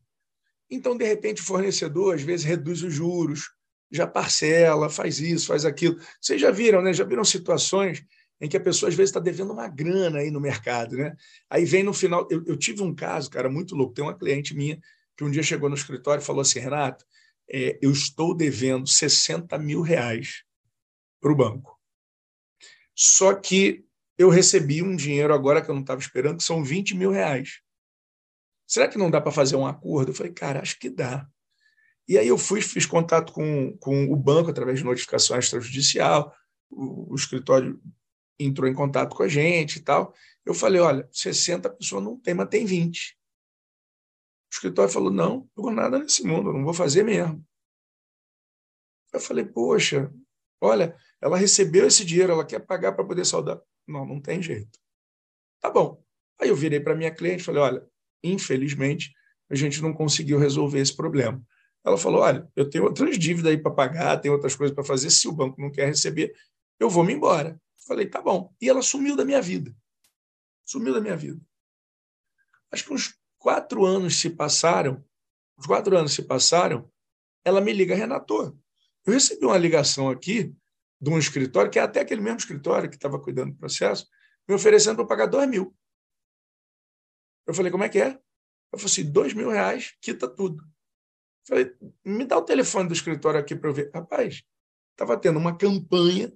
Então, 0.71 0.97
de 0.97 1.05
repente, 1.05 1.43
o 1.43 1.45
fornecedor 1.45 2.15
às 2.15 2.23
vezes 2.23 2.47
reduz 2.47 2.83
os 2.83 2.93
juros, 2.93 3.51
já 3.91 4.07
parcela, 4.07 4.89
faz 4.89 5.21
isso, 5.21 5.47
faz 5.47 5.65
aquilo. 5.65 5.99
Vocês 6.21 6.41
já 6.41 6.51
viram, 6.51 6.83
né? 6.83 6.93
Já 6.93 7.05
viram 7.05 7.25
situações 7.25 8.05
em 8.45 8.49
que 8.49 8.57
a 8.57 8.61
pessoa 8.61 8.89
às 8.89 8.95
vezes 8.95 9.11
está 9.11 9.21
devendo 9.21 9.53
uma 9.53 9.69
grana 9.69 10.19
aí 10.19 10.31
no 10.31 10.41
mercado, 10.41 10.97
né? 10.97 11.17
Aí 11.49 11.65
vem 11.65 11.83
no 11.83 11.95
final. 11.95 12.29
Eu, 12.31 12.45
eu, 12.47 12.57
tive 12.57 12.83
um 12.83 12.95
caso, 12.95 13.31
cara, 13.31 13.49
muito 13.49 13.75
louco. 13.75 13.95
Tem 13.95 14.05
uma 14.05 14.17
cliente 14.17 14.55
minha 14.55 14.79
que 15.17 15.25
um 15.25 15.31
dia 15.31 15.43
chegou 15.43 15.69
no 15.69 15.75
escritório 15.75 16.21
e 16.21 16.25
falou 16.25 16.43
assim: 16.43 16.59
Renato, 16.59 17.07
é, 17.51 17.79
eu 17.81 17.91
estou 17.91 18.35
devendo 18.35 18.87
60 18.87 19.57
mil 19.59 19.81
reais 19.81 20.45
para 21.21 21.33
o 21.33 21.37
banco. 21.37 21.81
Só 22.95 23.35
que 23.35 23.85
eu 24.19 24.29
recebi 24.29 24.83
um 24.83 24.95
dinheiro 24.95 25.33
agora 25.33 25.63
que 25.63 25.71
eu 25.71 25.75
não 25.75 25.83
estava 25.83 26.01
esperando, 26.01 26.37
que 26.37 26.45
são 26.45 26.63
20 26.63 26.95
mil 26.95 27.11
reais. 27.11 27.61
Será 28.67 28.89
que 28.89 28.99
não 28.99 29.11
dá 29.11 29.21
para 29.21 29.33
fazer 29.33 29.57
um 29.57 29.67
acordo? 29.67 30.11
Eu 30.11 30.15
falei, 30.15 30.33
cara, 30.33 30.61
acho 30.61 30.79
que 30.79 30.91
dá. 30.91 31.27
E 32.07 32.19
aí 32.19 32.29
eu 32.29 32.37
fui, 32.37 32.61
fiz 32.61 32.85
contato 32.85 33.33
com, 33.33 33.77
com 33.79 34.13
o 34.13 34.17
banco 34.17 34.51
através 34.51 34.79
de 34.79 34.85
notificação 34.85 35.39
extrajudicial, 35.39 36.35
o, 36.71 37.13
o 37.13 37.15
escritório 37.15 37.81
entrou 38.39 38.69
em 38.69 38.75
contato 38.75 39.15
com 39.15 39.23
a 39.23 39.29
gente 39.29 39.77
e 39.77 39.83
tal. 39.83 40.15
Eu 40.45 40.55
falei, 40.55 40.81
olha, 40.81 41.09
60 41.13 41.71
pessoas 41.71 42.03
não 42.03 42.19
tem, 42.19 42.35
mas 42.35 42.49
tem 42.49 42.67
20. 42.67 43.19
O 44.51 44.55
escritório 44.55 44.93
falou, 44.93 45.11
não, 45.11 45.49
não 45.57 45.65
vou 45.65 45.73
nada 45.73 45.99
nesse 45.99 46.25
mundo, 46.25 46.53
não 46.53 46.65
vou 46.65 46.75
fazer 46.75 47.03
mesmo. 47.03 47.45
Eu 49.13 49.21
falei, 49.21 49.45
poxa, 49.45 50.13
olha, 50.61 50.97
ela 51.21 51.37
recebeu 51.37 51.87
esse 51.87 52.05
dinheiro, 52.05 52.33
ela 52.33 52.45
quer 52.45 52.61
pagar 52.61 52.93
para 52.93 53.05
poder 53.05 53.25
saldar. 53.25 53.61
Não, 53.87 54.05
não 54.05 54.21
tem 54.21 54.43
jeito. 54.43 54.79
Tá 55.61 55.71
bom. 55.71 56.03
Aí 56.41 56.49
eu 56.49 56.57
virei 56.57 56.81
para 56.81 56.97
minha 56.97 57.15
cliente 57.15 57.43
e 57.43 57.45
falei, 57.45 57.63
olha, 57.63 57.89
infelizmente, 58.23 59.15
a 59.49 59.55
gente 59.55 59.81
não 59.81 59.93
conseguiu 59.93 60.39
resolver 60.39 60.81
esse 60.81 60.95
problema. 60.95 61.45
Ela 61.85 61.99
falou: 61.99 62.23
Olha, 62.23 62.49
eu 62.57 62.69
tenho 62.69 62.85
outras 62.85 63.19
dívidas 63.19 63.51
aí 63.51 63.59
para 63.59 63.71
pagar, 63.71 64.17
tenho 64.19 64.35
outras 64.35 64.57
coisas 64.57 64.75
para 64.75 64.83
fazer. 64.83 65.11
Se 65.11 65.29
o 65.29 65.33
banco 65.33 65.61
não 65.61 65.71
quer 65.71 65.87
receber, 65.87 66.35
eu 66.81 66.89
vou 66.89 67.05
me 67.05 67.13
embora. 67.13 67.61
Falei: 67.87 68.07
Tá 68.07 68.21
bom. 68.21 68.55
E 68.61 68.69
ela 68.69 68.83
sumiu 68.83 69.17
da 69.17 69.25
minha 69.25 69.41
vida. 69.41 69.75
Sumiu 70.65 70.95
da 70.95 71.01
minha 71.01 71.17
vida. 71.17 71.41
Acho 72.71 72.85
que 72.85 72.93
uns 72.93 73.19
quatro 73.39 73.85
anos 73.85 74.19
se 74.19 74.31
passaram. 74.31 75.05
Os 75.57 75.67
quatro 75.67 75.97
anos 75.97 76.13
se 76.13 76.23
passaram. 76.23 76.91
Ela 77.45 77.61
me 77.61 77.73
liga, 77.73 77.95
Renato. 77.95 78.59
Eu 79.07 79.13
recebi 79.13 79.45
uma 79.45 79.59
ligação 79.59 80.09
aqui 80.09 80.55
de 81.01 81.11
um 81.11 81.19
escritório, 81.19 81.71
que 81.71 81.79
é 81.79 81.83
até 81.83 82.01
aquele 82.01 82.23
mesmo 82.23 82.39
escritório 82.39 82.89
que 82.89 82.97
estava 82.97 83.21
cuidando 83.21 83.53
do 83.53 83.59
processo, 83.59 84.09
me 84.49 84.55
oferecendo 84.55 84.97
para 84.97 85.07
pagar 85.07 85.27
dois 85.27 85.49
mil. 85.49 85.77
Eu 87.47 87.53
falei, 87.53 87.71
como 87.71 87.85
é 87.85 87.89
que 87.91 88.01
é? 88.01 88.19
Eu 88.73 88.79
falei 88.79 88.87
assim, 88.87 89.13
dois 89.13 89.35
mil 89.35 89.51
reais, 89.51 89.95
quita 90.01 90.27
tudo. 90.27 90.65
Falei, 91.47 91.77
me 92.03 92.25
dá 92.25 92.39
o 92.39 92.43
telefone 92.43 92.89
do 92.89 92.95
escritório 92.95 93.39
aqui 93.39 93.55
para 93.55 93.69
eu 93.69 93.75
ver. 93.75 93.91
Rapaz, 93.93 94.43
estava 94.93 95.19
tendo 95.19 95.39
uma 95.39 95.57
campanha 95.57 96.33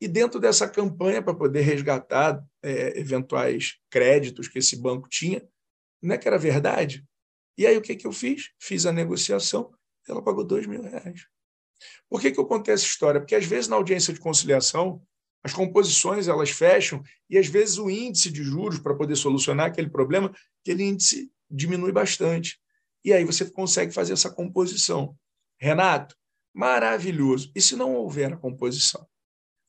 e 0.00 0.06
dentro 0.06 0.38
dessa 0.38 0.68
campanha, 0.68 1.22
para 1.22 1.34
poder 1.34 1.62
resgatar 1.62 2.44
é, 2.62 2.98
eventuais 2.98 3.78
créditos 3.90 4.48
que 4.48 4.58
esse 4.58 4.76
banco 4.76 5.08
tinha, 5.08 5.42
não 6.02 6.14
é 6.14 6.18
que 6.18 6.28
era 6.28 6.38
verdade? 6.38 7.04
E 7.56 7.66
aí 7.66 7.76
o 7.76 7.82
que, 7.82 7.96
que 7.96 8.06
eu 8.06 8.12
fiz? 8.12 8.50
Fiz 8.58 8.84
a 8.84 8.92
negociação, 8.92 9.72
ela 10.06 10.22
pagou 10.22 10.44
dois 10.44 10.66
mil 10.66 10.82
reais. 10.82 11.26
Por 12.08 12.20
que, 12.20 12.30
que 12.30 12.38
eu 12.38 12.46
contei 12.46 12.74
essa 12.74 12.84
história? 12.84 13.20
Porque 13.20 13.34
às 13.34 13.44
vezes 13.44 13.68
na 13.68 13.76
audiência 13.76 14.12
de 14.12 14.20
conciliação, 14.20 15.02
as 15.42 15.52
composições 15.52 16.28
elas 16.28 16.50
fecham 16.50 17.02
e 17.30 17.38
às 17.38 17.46
vezes 17.46 17.78
o 17.78 17.88
índice 17.88 18.30
de 18.30 18.42
juros 18.42 18.78
para 18.78 18.94
poder 18.94 19.16
solucionar 19.16 19.66
aquele 19.66 19.88
problema, 19.88 20.34
aquele 20.60 20.84
índice 20.84 21.30
diminui 21.50 21.92
bastante. 21.92 22.60
E 23.04 23.12
aí 23.12 23.24
você 23.24 23.48
consegue 23.48 23.92
fazer 23.92 24.12
essa 24.12 24.30
composição. 24.30 25.16
Renato, 25.58 26.16
maravilhoso. 26.52 27.50
E 27.54 27.60
se 27.60 27.76
não 27.76 27.94
houver 27.94 28.32
a 28.32 28.36
composição? 28.36 29.06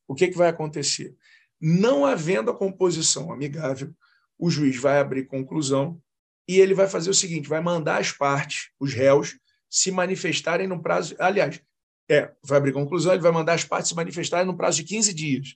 O 0.07 0.15
que, 0.15 0.27
que 0.27 0.37
vai 0.37 0.49
acontecer? 0.49 1.15
Não 1.59 2.05
havendo 2.05 2.51
a 2.51 2.55
composição 2.55 3.31
amigável, 3.31 3.93
o 4.37 4.49
juiz 4.49 4.77
vai 4.77 4.99
abrir 4.99 5.25
conclusão 5.25 6.01
e 6.47 6.59
ele 6.59 6.73
vai 6.73 6.87
fazer 6.87 7.09
o 7.09 7.13
seguinte: 7.13 7.49
vai 7.49 7.61
mandar 7.61 7.99
as 7.99 8.11
partes, 8.11 8.69
os 8.79 8.93
réus, 8.93 9.37
se 9.69 9.91
manifestarem 9.91 10.67
no 10.67 10.81
prazo. 10.81 11.15
Aliás, 11.19 11.61
é, 12.09 12.31
vai 12.43 12.57
abrir 12.57 12.71
conclusão, 12.71 13.11
ele 13.13 13.21
vai 13.21 13.31
mandar 13.31 13.53
as 13.53 13.63
partes 13.63 13.89
se 13.89 13.95
manifestarem 13.95 14.45
no 14.45 14.55
prazo 14.55 14.77
de 14.77 14.83
15 14.83 15.13
dias. 15.13 15.55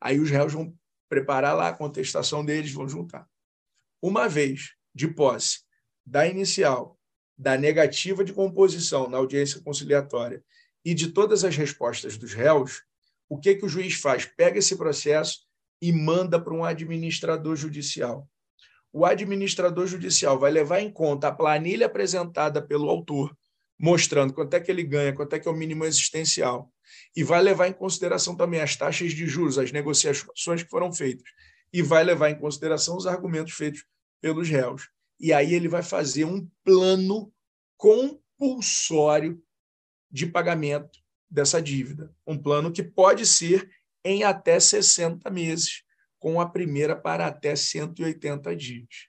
Aí 0.00 0.18
os 0.18 0.30
réus 0.30 0.52
vão 0.52 0.74
preparar 1.08 1.54
lá 1.54 1.68
a 1.68 1.72
contestação 1.72 2.44
deles, 2.44 2.72
vão 2.72 2.88
juntar. 2.88 3.28
Uma 4.02 4.28
vez 4.28 4.72
de 4.94 5.06
posse 5.08 5.60
da 6.04 6.26
inicial 6.26 6.98
da 7.36 7.56
negativa 7.56 8.24
de 8.24 8.32
composição 8.32 9.08
na 9.08 9.18
audiência 9.18 9.60
conciliatória 9.60 10.42
e 10.84 10.94
de 10.94 11.08
todas 11.08 11.44
as 11.44 11.56
respostas 11.56 12.16
dos 12.16 12.32
réus, 12.32 12.82
o 13.28 13.38
que, 13.38 13.54
que 13.54 13.64
o 13.64 13.68
juiz 13.68 13.94
faz? 13.94 14.26
Pega 14.26 14.58
esse 14.58 14.76
processo 14.76 15.40
e 15.80 15.92
manda 15.92 16.40
para 16.40 16.54
um 16.54 16.64
administrador 16.64 17.56
judicial. 17.56 18.28
O 18.92 19.04
administrador 19.04 19.86
judicial 19.86 20.38
vai 20.38 20.50
levar 20.50 20.80
em 20.80 20.90
conta 20.90 21.28
a 21.28 21.32
planilha 21.32 21.86
apresentada 21.86 22.62
pelo 22.62 22.88
autor, 22.88 23.36
mostrando 23.78 24.32
quanto 24.32 24.54
é 24.54 24.60
que 24.60 24.70
ele 24.70 24.84
ganha, 24.84 25.12
quanto 25.12 25.34
é 25.34 25.38
que 25.38 25.48
é 25.48 25.50
o 25.50 25.56
mínimo 25.56 25.84
existencial, 25.84 26.72
e 27.16 27.24
vai 27.24 27.42
levar 27.42 27.66
em 27.66 27.72
consideração 27.72 28.36
também 28.36 28.60
as 28.60 28.76
taxas 28.76 29.12
de 29.12 29.26
juros, 29.26 29.58
as 29.58 29.72
negociações 29.72 30.62
que 30.62 30.70
foram 30.70 30.92
feitas, 30.92 31.28
e 31.72 31.82
vai 31.82 32.04
levar 32.04 32.30
em 32.30 32.38
consideração 32.38 32.96
os 32.96 33.06
argumentos 33.06 33.54
feitos 33.54 33.84
pelos 34.20 34.48
réus 34.48 34.88
e 35.18 35.32
aí 35.32 35.54
ele 35.54 35.68
vai 35.68 35.82
fazer 35.82 36.24
um 36.24 36.48
plano 36.64 37.32
compulsório 37.76 39.42
de 40.10 40.26
pagamento 40.26 40.98
dessa 41.34 41.60
dívida. 41.60 42.14
Um 42.26 42.38
plano 42.38 42.72
que 42.72 42.82
pode 42.82 43.26
ser 43.26 43.68
em 44.04 44.22
até 44.22 44.60
60 44.60 45.28
meses, 45.30 45.82
com 46.18 46.40
a 46.40 46.48
primeira 46.48 46.94
para 46.94 47.26
até 47.26 47.56
180 47.56 48.54
dias. 48.56 49.08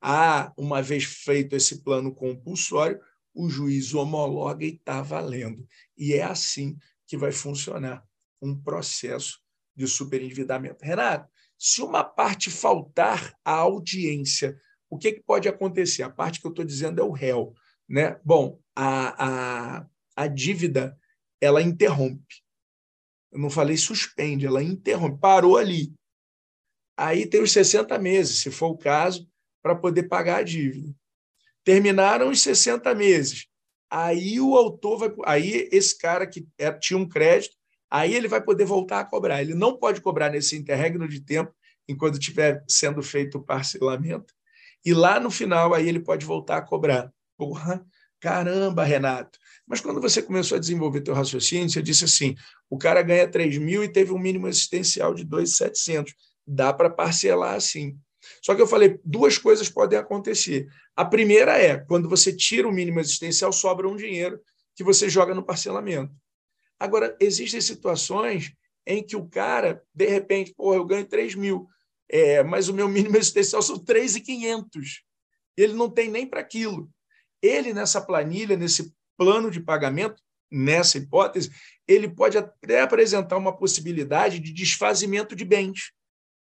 Ah, 0.00 0.52
uma 0.56 0.82
vez 0.82 1.04
feito 1.04 1.54
esse 1.54 1.82
plano 1.82 2.14
compulsório, 2.14 3.00
o 3.32 3.48
juiz 3.48 3.94
homologa 3.94 4.64
e 4.64 4.70
está 4.70 5.00
valendo. 5.00 5.66
E 5.96 6.14
é 6.14 6.22
assim 6.22 6.76
que 7.06 7.16
vai 7.16 7.32
funcionar 7.32 8.04
um 8.42 8.60
processo 8.60 9.40
de 9.76 9.86
superendividamento. 9.86 10.84
Renato, 10.84 11.30
se 11.58 11.80
uma 11.82 12.02
parte 12.02 12.50
faltar 12.50 13.34
à 13.44 13.52
audiência 13.52 14.58
o 14.90 14.98
que, 14.98 15.12
que 15.12 15.22
pode 15.22 15.48
acontecer? 15.48 16.02
A 16.02 16.10
parte 16.10 16.40
que 16.40 16.46
eu 16.46 16.50
estou 16.50 16.64
dizendo 16.64 17.00
é 17.00 17.04
o 17.04 17.12
réu. 17.12 17.54
Né? 17.88 18.18
Bom, 18.24 18.58
a, 18.74 19.78
a, 19.78 19.86
a 20.16 20.26
dívida 20.26 20.98
ela 21.40 21.62
interrompe. 21.62 22.42
Eu 23.32 23.38
não 23.38 23.50
falei 23.50 23.76
suspende, 23.76 24.46
ela 24.46 24.62
interrompe, 24.62 25.20
parou 25.20 25.56
ali. 25.56 25.92
Aí 26.96 27.26
tem 27.26 27.42
os 27.42 27.52
60 27.52 27.98
meses, 27.98 28.38
se 28.40 28.50
for 28.50 28.68
o 28.68 28.76
caso, 28.76 29.28
para 29.62 29.74
poder 29.74 30.04
pagar 30.04 30.38
a 30.38 30.42
dívida. 30.42 30.94
Terminaram 31.64 32.30
os 32.30 32.42
60 32.42 32.94
meses. 32.94 33.46
Aí 33.90 34.40
o 34.40 34.56
autor 34.56 34.98
vai. 34.98 35.14
Aí 35.24 35.68
esse 35.72 35.96
cara 35.98 36.26
que 36.26 36.46
é, 36.58 36.70
tinha 36.72 36.98
um 36.98 37.08
crédito, 37.08 37.56
aí 37.90 38.14
ele 38.14 38.28
vai 38.28 38.42
poder 38.42 38.64
voltar 38.64 39.00
a 39.00 39.04
cobrar. 39.04 39.40
Ele 39.40 39.54
não 39.54 39.76
pode 39.76 40.00
cobrar 40.00 40.30
nesse 40.30 40.56
interregno 40.56 41.08
de 41.08 41.20
tempo, 41.20 41.52
enquanto 41.88 42.14
estiver 42.14 42.64
sendo 42.68 43.02
feito 43.02 43.38
o 43.38 43.42
parcelamento. 43.42 44.32
E 44.84 44.94
lá 44.94 45.20
no 45.20 45.30
final, 45.30 45.74
aí 45.74 45.88
ele 45.88 46.00
pode 46.00 46.24
voltar 46.24 46.58
a 46.58 46.62
cobrar. 46.62 47.12
Porra, 47.36 47.84
caramba, 48.20 48.84
Renato. 48.84 49.38
Mas 49.70 49.80
quando 49.80 50.00
você 50.00 50.20
começou 50.20 50.56
a 50.56 50.58
desenvolver 50.58 51.00
teu 51.00 51.14
raciocínio, 51.14 51.70
você 51.70 51.80
disse 51.80 52.04
assim, 52.04 52.34
o 52.68 52.76
cara 52.76 53.02
ganha 53.02 53.30
3 53.30 53.56
mil 53.58 53.84
e 53.84 53.88
teve 53.88 54.10
um 54.12 54.18
mínimo 54.18 54.48
existencial 54.48 55.14
de 55.14 55.22
2,700. 55.22 56.12
Dá 56.44 56.72
para 56.72 56.90
parcelar 56.90 57.54
assim. 57.54 57.96
Só 58.42 58.52
que 58.52 58.60
eu 58.60 58.66
falei, 58.66 58.98
duas 59.04 59.38
coisas 59.38 59.68
podem 59.68 59.96
acontecer. 59.96 60.66
A 60.96 61.04
primeira 61.04 61.56
é, 61.56 61.78
quando 61.78 62.08
você 62.08 62.34
tira 62.34 62.66
o 62.66 62.72
mínimo 62.72 62.98
existencial, 62.98 63.52
sobra 63.52 63.88
um 63.88 63.94
dinheiro 63.94 64.40
que 64.74 64.82
você 64.82 65.08
joga 65.08 65.36
no 65.36 65.44
parcelamento. 65.44 66.12
Agora, 66.76 67.16
existem 67.20 67.60
situações 67.60 68.52
em 68.84 69.06
que 69.06 69.14
o 69.14 69.28
cara, 69.28 69.84
de 69.94 70.08
repente, 70.08 70.52
porra, 70.52 70.78
eu 70.78 70.84
ganho 70.84 71.06
3 71.06 71.36
mil, 71.36 71.68
é, 72.08 72.42
mas 72.42 72.68
o 72.68 72.74
meu 72.74 72.88
mínimo 72.88 73.16
existencial 73.16 73.62
são 73.62 73.78
3,500. 73.78 75.04
Ele 75.56 75.74
não 75.74 75.88
tem 75.88 76.10
nem 76.10 76.26
para 76.26 76.40
aquilo. 76.40 76.90
Ele, 77.40 77.72
nessa 77.72 78.00
planilha, 78.00 78.56
nesse 78.56 78.92
plano 79.20 79.50
de 79.50 79.60
pagamento, 79.60 80.22
nessa 80.50 80.96
hipótese, 80.96 81.50
ele 81.86 82.08
pode 82.08 82.38
até 82.38 82.80
apresentar 82.80 83.36
uma 83.36 83.54
possibilidade 83.54 84.40
de 84.40 84.50
desfazimento 84.50 85.36
de 85.36 85.44
bens. 85.44 85.92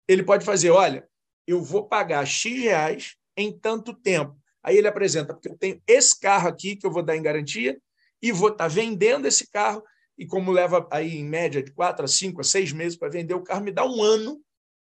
Ele 0.06 0.22
pode 0.22 0.44
fazer, 0.44 0.68
olha, 0.68 1.08
eu 1.46 1.62
vou 1.62 1.88
pagar 1.88 2.26
X 2.26 2.52
reais 2.61 3.16
em 3.34 3.50
tanto 3.50 3.94
tempo. 3.94 4.38
Aí 4.62 4.76
ele 4.76 4.86
apresenta, 4.86 5.32
porque 5.32 5.48
eu 5.48 5.56
tenho 5.56 5.80
esse 5.86 6.20
carro 6.20 6.48
aqui 6.48 6.76
que 6.76 6.86
eu 6.86 6.90
vou 6.90 7.02
dar 7.02 7.16
em 7.16 7.22
garantia 7.22 7.80
e 8.20 8.30
vou 8.30 8.50
estar 8.50 8.64
tá 8.64 8.68
vendendo 8.68 9.26
esse 9.26 9.50
carro, 9.50 9.82
e 10.18 10.26
como 10.26 10.52
leva 10.52 10.86
aí 10.92 11.16
em 11.16 11.24
média 11.24 11.62
de 11.62 11.72
quatro 11.72 12.04
a 12.04 12.08
cinco 12.08 12.42
a 12.42 12.44
seis 12.44 12.72
meses 12.72 12.98
para 12.98 13.08
vender 13.08 13.32
o 13.32 13.42
carro, 13.42 13.64
me 13.64 13.72
dá 13.72 13.86
um 13.86 14.02
ano 14.02 14.38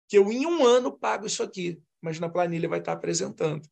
que 0.10 0.18
eu 0.18 0.30
em 0.30 0.46
um 0.46 0.66
ano 0.66 0.92
pago 0.92 1.26
isso 1.26 1.42
aqui, 1.42 1.82
mas 2.02 2.20
na 2.20 2.28
planilha 2.28 2.68
vai 2.68 2.80
estar 2.80 2.92
apresentando. 2.92 3.66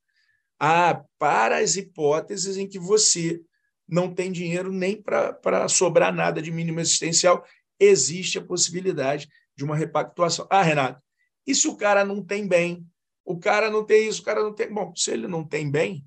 Ah, 0.58 1.04
para 1.20 1.58
as 1.58 1.76
hipóteses 1.76 2.56
em 2.56 2.70
que 2.70 2.80
você 2.80 3.42
não 3.88 4.14
tem 4.14 4.32
dinheiro 4.32 4.72
nem 4.72 5.02
para 5.02 5.68
sobrar 5.70 6.14
nada 6.14 6.42
de 6.42 6.52
mínimo 6.52 6.80
existencial, 6.80 7.46
existe 7.80 8.38
a 8.38 8.44
possibilidade 8.44 9.30
de 9.56 9.64
uma 9.64 9.76
repactuação. 9.76 10.48
Ah, 10.50 10.62
Renato, 10.62 11.02
e 11.46 11.56
se 11.56 11.68
o 11.68 11.76
cara 11.76 12.04
não 12.04 12.24
tem 12.24 12.48
bem? 12.48 12.86
O 13.24 13.38
cara 13.38 13.70
não 13.70 13.86
tem 13.86 14.08
isso, 14.08 14.22
o 14.22 14.26
cara 14.26 14.44
não 14.44 14.54
tem. 14.54 14.72
Bom, 14.72 14.94
se 14.96 15.12
ele 15.12 15.28
não 15.28 15.44
tem 15.44 15.70
bem, 15.70 16.06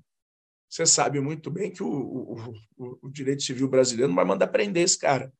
você 0.69 0.85
sabe 0.85 1.19
muito 1.19 1.51
bem 1.51 1.71
que 1.71 1.83
o, 1.83 1.87
o, 1.87 2.53
o, 2.77 2.99
o 3.03 3.09
direito 3.09 3.43
civil 3.43 3.67
brasileiro 3.67 4.07
não 4.07 4.15
vai 4.15 4.25
mandar 4.25 4.47
prender 4.47 4.83
esse 4.83 4.97
cara. 4.97 5.33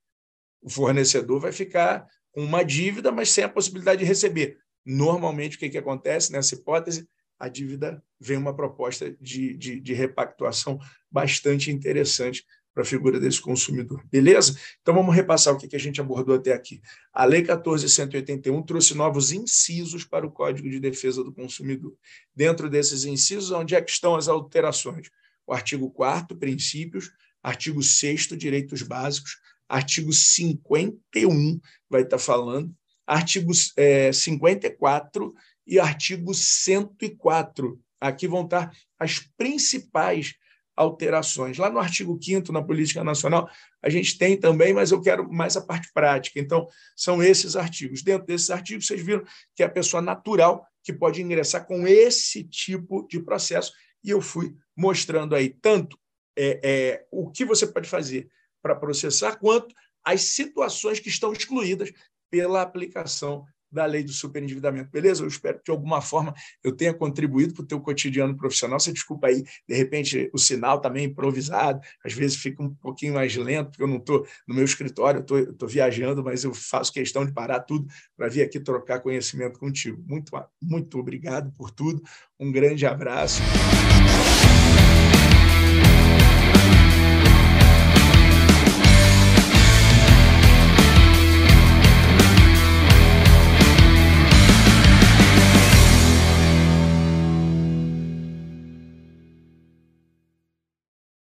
O 0.61 0.69
fornecedor 0.69 1.39
vai 1.39 1.51
ficar 1.51 2.05
com 2.31 2.43
uma 2.43 2.63
dívida, 2.63 3.11
mas 3.11 3.29
sem 3.29 3.43
a 3.43 3.49
possibilidade 3.49 3.99
de 3.99 4.05
receber. 4.05 4.57
Normalmente, 4.85 5.55
o 5.55 5.59
que, 5.59 5.69
que 5.69 5.77
acontece 5.77 6.31
nessa 6.31 6.55
hipótese? 6.55 7.07
A 7.41 7.49
dívida 7.49 8.03
vem 8.19 8.37
uma 8.37 8.55
proposta 8.55 9.17
de, 9.19 9.57
de, 9.57 9.79
de 9.79 9.93
repactuação 9.95 10.79
bastante 11.09 11.71
interessante 11.71 12.45
para 12.71 12.83
a 12.83 12.85
figura 12.85 13.19
desse 13.19 13.41
consumidor. 13.41 14.05
Beleza? 14.11 14.55
Então 14.79 14.93
vamos 14.93 15.15
repassar 15.15 15.55
o 15.55 15.57
que, 15.57 15.75
a 15.75 15.79
gente 15.79 15.99
abordou 15.99 16.35
até 16.35 16.53
aqui. 16.53 16.79
A 17.11 17.25
Lei 17.25 17.43
14.181 17.43 18.63
trouxe 18.63 18.93
novos 18.93 19.31
incisos 19.31 20.05
para 20.05 20.23
o 20.23 20.31
Código 20.31 20.69
de 20.69 20.79
Defesa 20.79 21.23
do 21.23 21.33
Consumidor. 21.33 21.97
Dentro 22.35 22.69
desses 22.69 23.05
incisos, 23.05 23.49
onde 23.49 23.73
é 23.73 23.81
que 23.81 23.89
estão 23.89 24.15
as 24.15 24.27
alterações? 24.27 25.09
O 25.47 25.51
artigo 25.51 25.89
4 25.89 26.37
princípios, 26.37 27.11
artigo 27.41 27.81
6 27.81 28.27
direitos 28.37 28.83
básicos, 28.83 29.41
artigo 29.67 30.13
51 30.13 31.59
vai 31.89 32.03
estar 32.03 32.19
falando 32.19 32.71
artigo 33.11 33.51
é, 33.75 34.13
54 34.13 35.33
e 35.71 35.79
artigo 35.79 36.33
104. 36.33 37.79
Aqui 38.01 38.27
vão 38.27 38.43
estar 38.43 38.75
as 38.99 39.19
principais 39.37 40.35
alterações. 40.75 41.57
Lá 41.57 41.69
no 41.69 41.79
artigo 41.79 42.19
5 42.21 42.51
na 42.51 42.61
Política 42.61 43.05
Nacional, 43.05 43.49
a 43.81 43.89
gente 43.89 44.17
tem 44.17 44.37
também, 44.37 44.73
mas 44.73 44.91
eu 44.91 45.01
quero 45.01 45.31
mais 45.31 45.55
a 45.55 45.61
parte 45.61 45.89
prática. 45.93 46.41
Então, 46.41 46.67
são 46.93 47.23
esses 47.23 47.55
artigos. 47.55 48.03
Dentro 48.03 48.27
desses 48.27 48.49
artigos, 48.49 48.85
vocês 48.85 49.01
viram 49.01 49.23
que 49.55 49.63
é 49.63 49.65
a 49.65 49.69
pessoa 49.69 50.01
natural 50.01 50.67
que 50.83 50.91
pode 50.91 51.21
ingressar 51.21 51.65
com 51.65 51.87
esse 51.87 52.43
tipo 52.43 53.07
de 53.07 53.21
processo. 53.21 53.71
E 54.03 54.09
eu 54.09 54.19
fui 54.19 54.53
mostrando 54.75 55.35
aí 55.35 55.49
tanto 55.61 55.97
é, 56.37 56.59
é, 56.63 57.05
o 57.09 57.31
que 57.31 57.45
você 57.45 57.65
pode 57.65 57.87
fazer 57.87 58.29
para 58.61 58.75
processar, 58.75 59.37
quanto 59.37 59.73
as 60.03 60.21
situações 60.21 60.99
que 60.99 61.07
estão 61.07 61.31
excluídas 61.31 61.93
pela 62.29 62.61
aplicação 62.61 63.45
da 63.71 63.85
lei 63.85 64.03
do 64.03 64.11
superendividamento. 64.11 64.89
Beleza? 64.91 65.23
Eu 65.23 65.27
espero 65.27 65.57
que 65.59 65.65
de 65.65 65.71
alguma 65.71 66.01
forma 66.01 66.33
eu 66.63 66.71
tenha 66.71 66.93
contribuído 66.93 67.53
para 67.53 67.63
o 67.63 67.65
teu 67.65 67.79
cotidiano 67.79 68.35
profissional. 68.35 68.79
Você 68.79 68.91
desculpa 68.91 69.27
aí, 69.27 69.43
de 69.67 69.75
repente 69.75 70.29
o 70.33 70.37
sinal 70.37 70.79
também 70.79 71.07
tá 71.07 71.11
improvisado, 71.11 71.81
às 72.03 72.13
vezes 72.13 72.37
fica 72.37 72.61
um 72.61 72.73
pouquinho 72.73 73.13
mais 73.13 73.35
lento, 73.35 73.69
porque 73.71 73.83
eu 73.83 73.87
não 73.87 73.97
estou 73.97 74.27
no 74.47 74.55
meu 74.55 74.65
escritório, 74.65 75.23
eu 75.27 75.51
estou 75.51 75.67
viajando, 75.67 76.23
mas 76.23 76.43
eu 76.43 76.53
faço 76.53 76.91
questão 76.91 77.25
de 77.25 77.31
parar 77.31 77.61
tudo 77.61 77.87
para 78.17 78.27
vir 78.27 78.41
aqui 78.41 78.59
trocar 78.59 78.99
conhecimento 78.99 79.59
contigo. 79.59 80.03
Muito, 80.05 80.31
muito 80.61 80.99
obrigado 80.99 81.51
por 81.53 81.71
tudo. 81.71 82.01
Um 82.39 82.51
grande 82.51 82.85
abraço. 82.85 83.41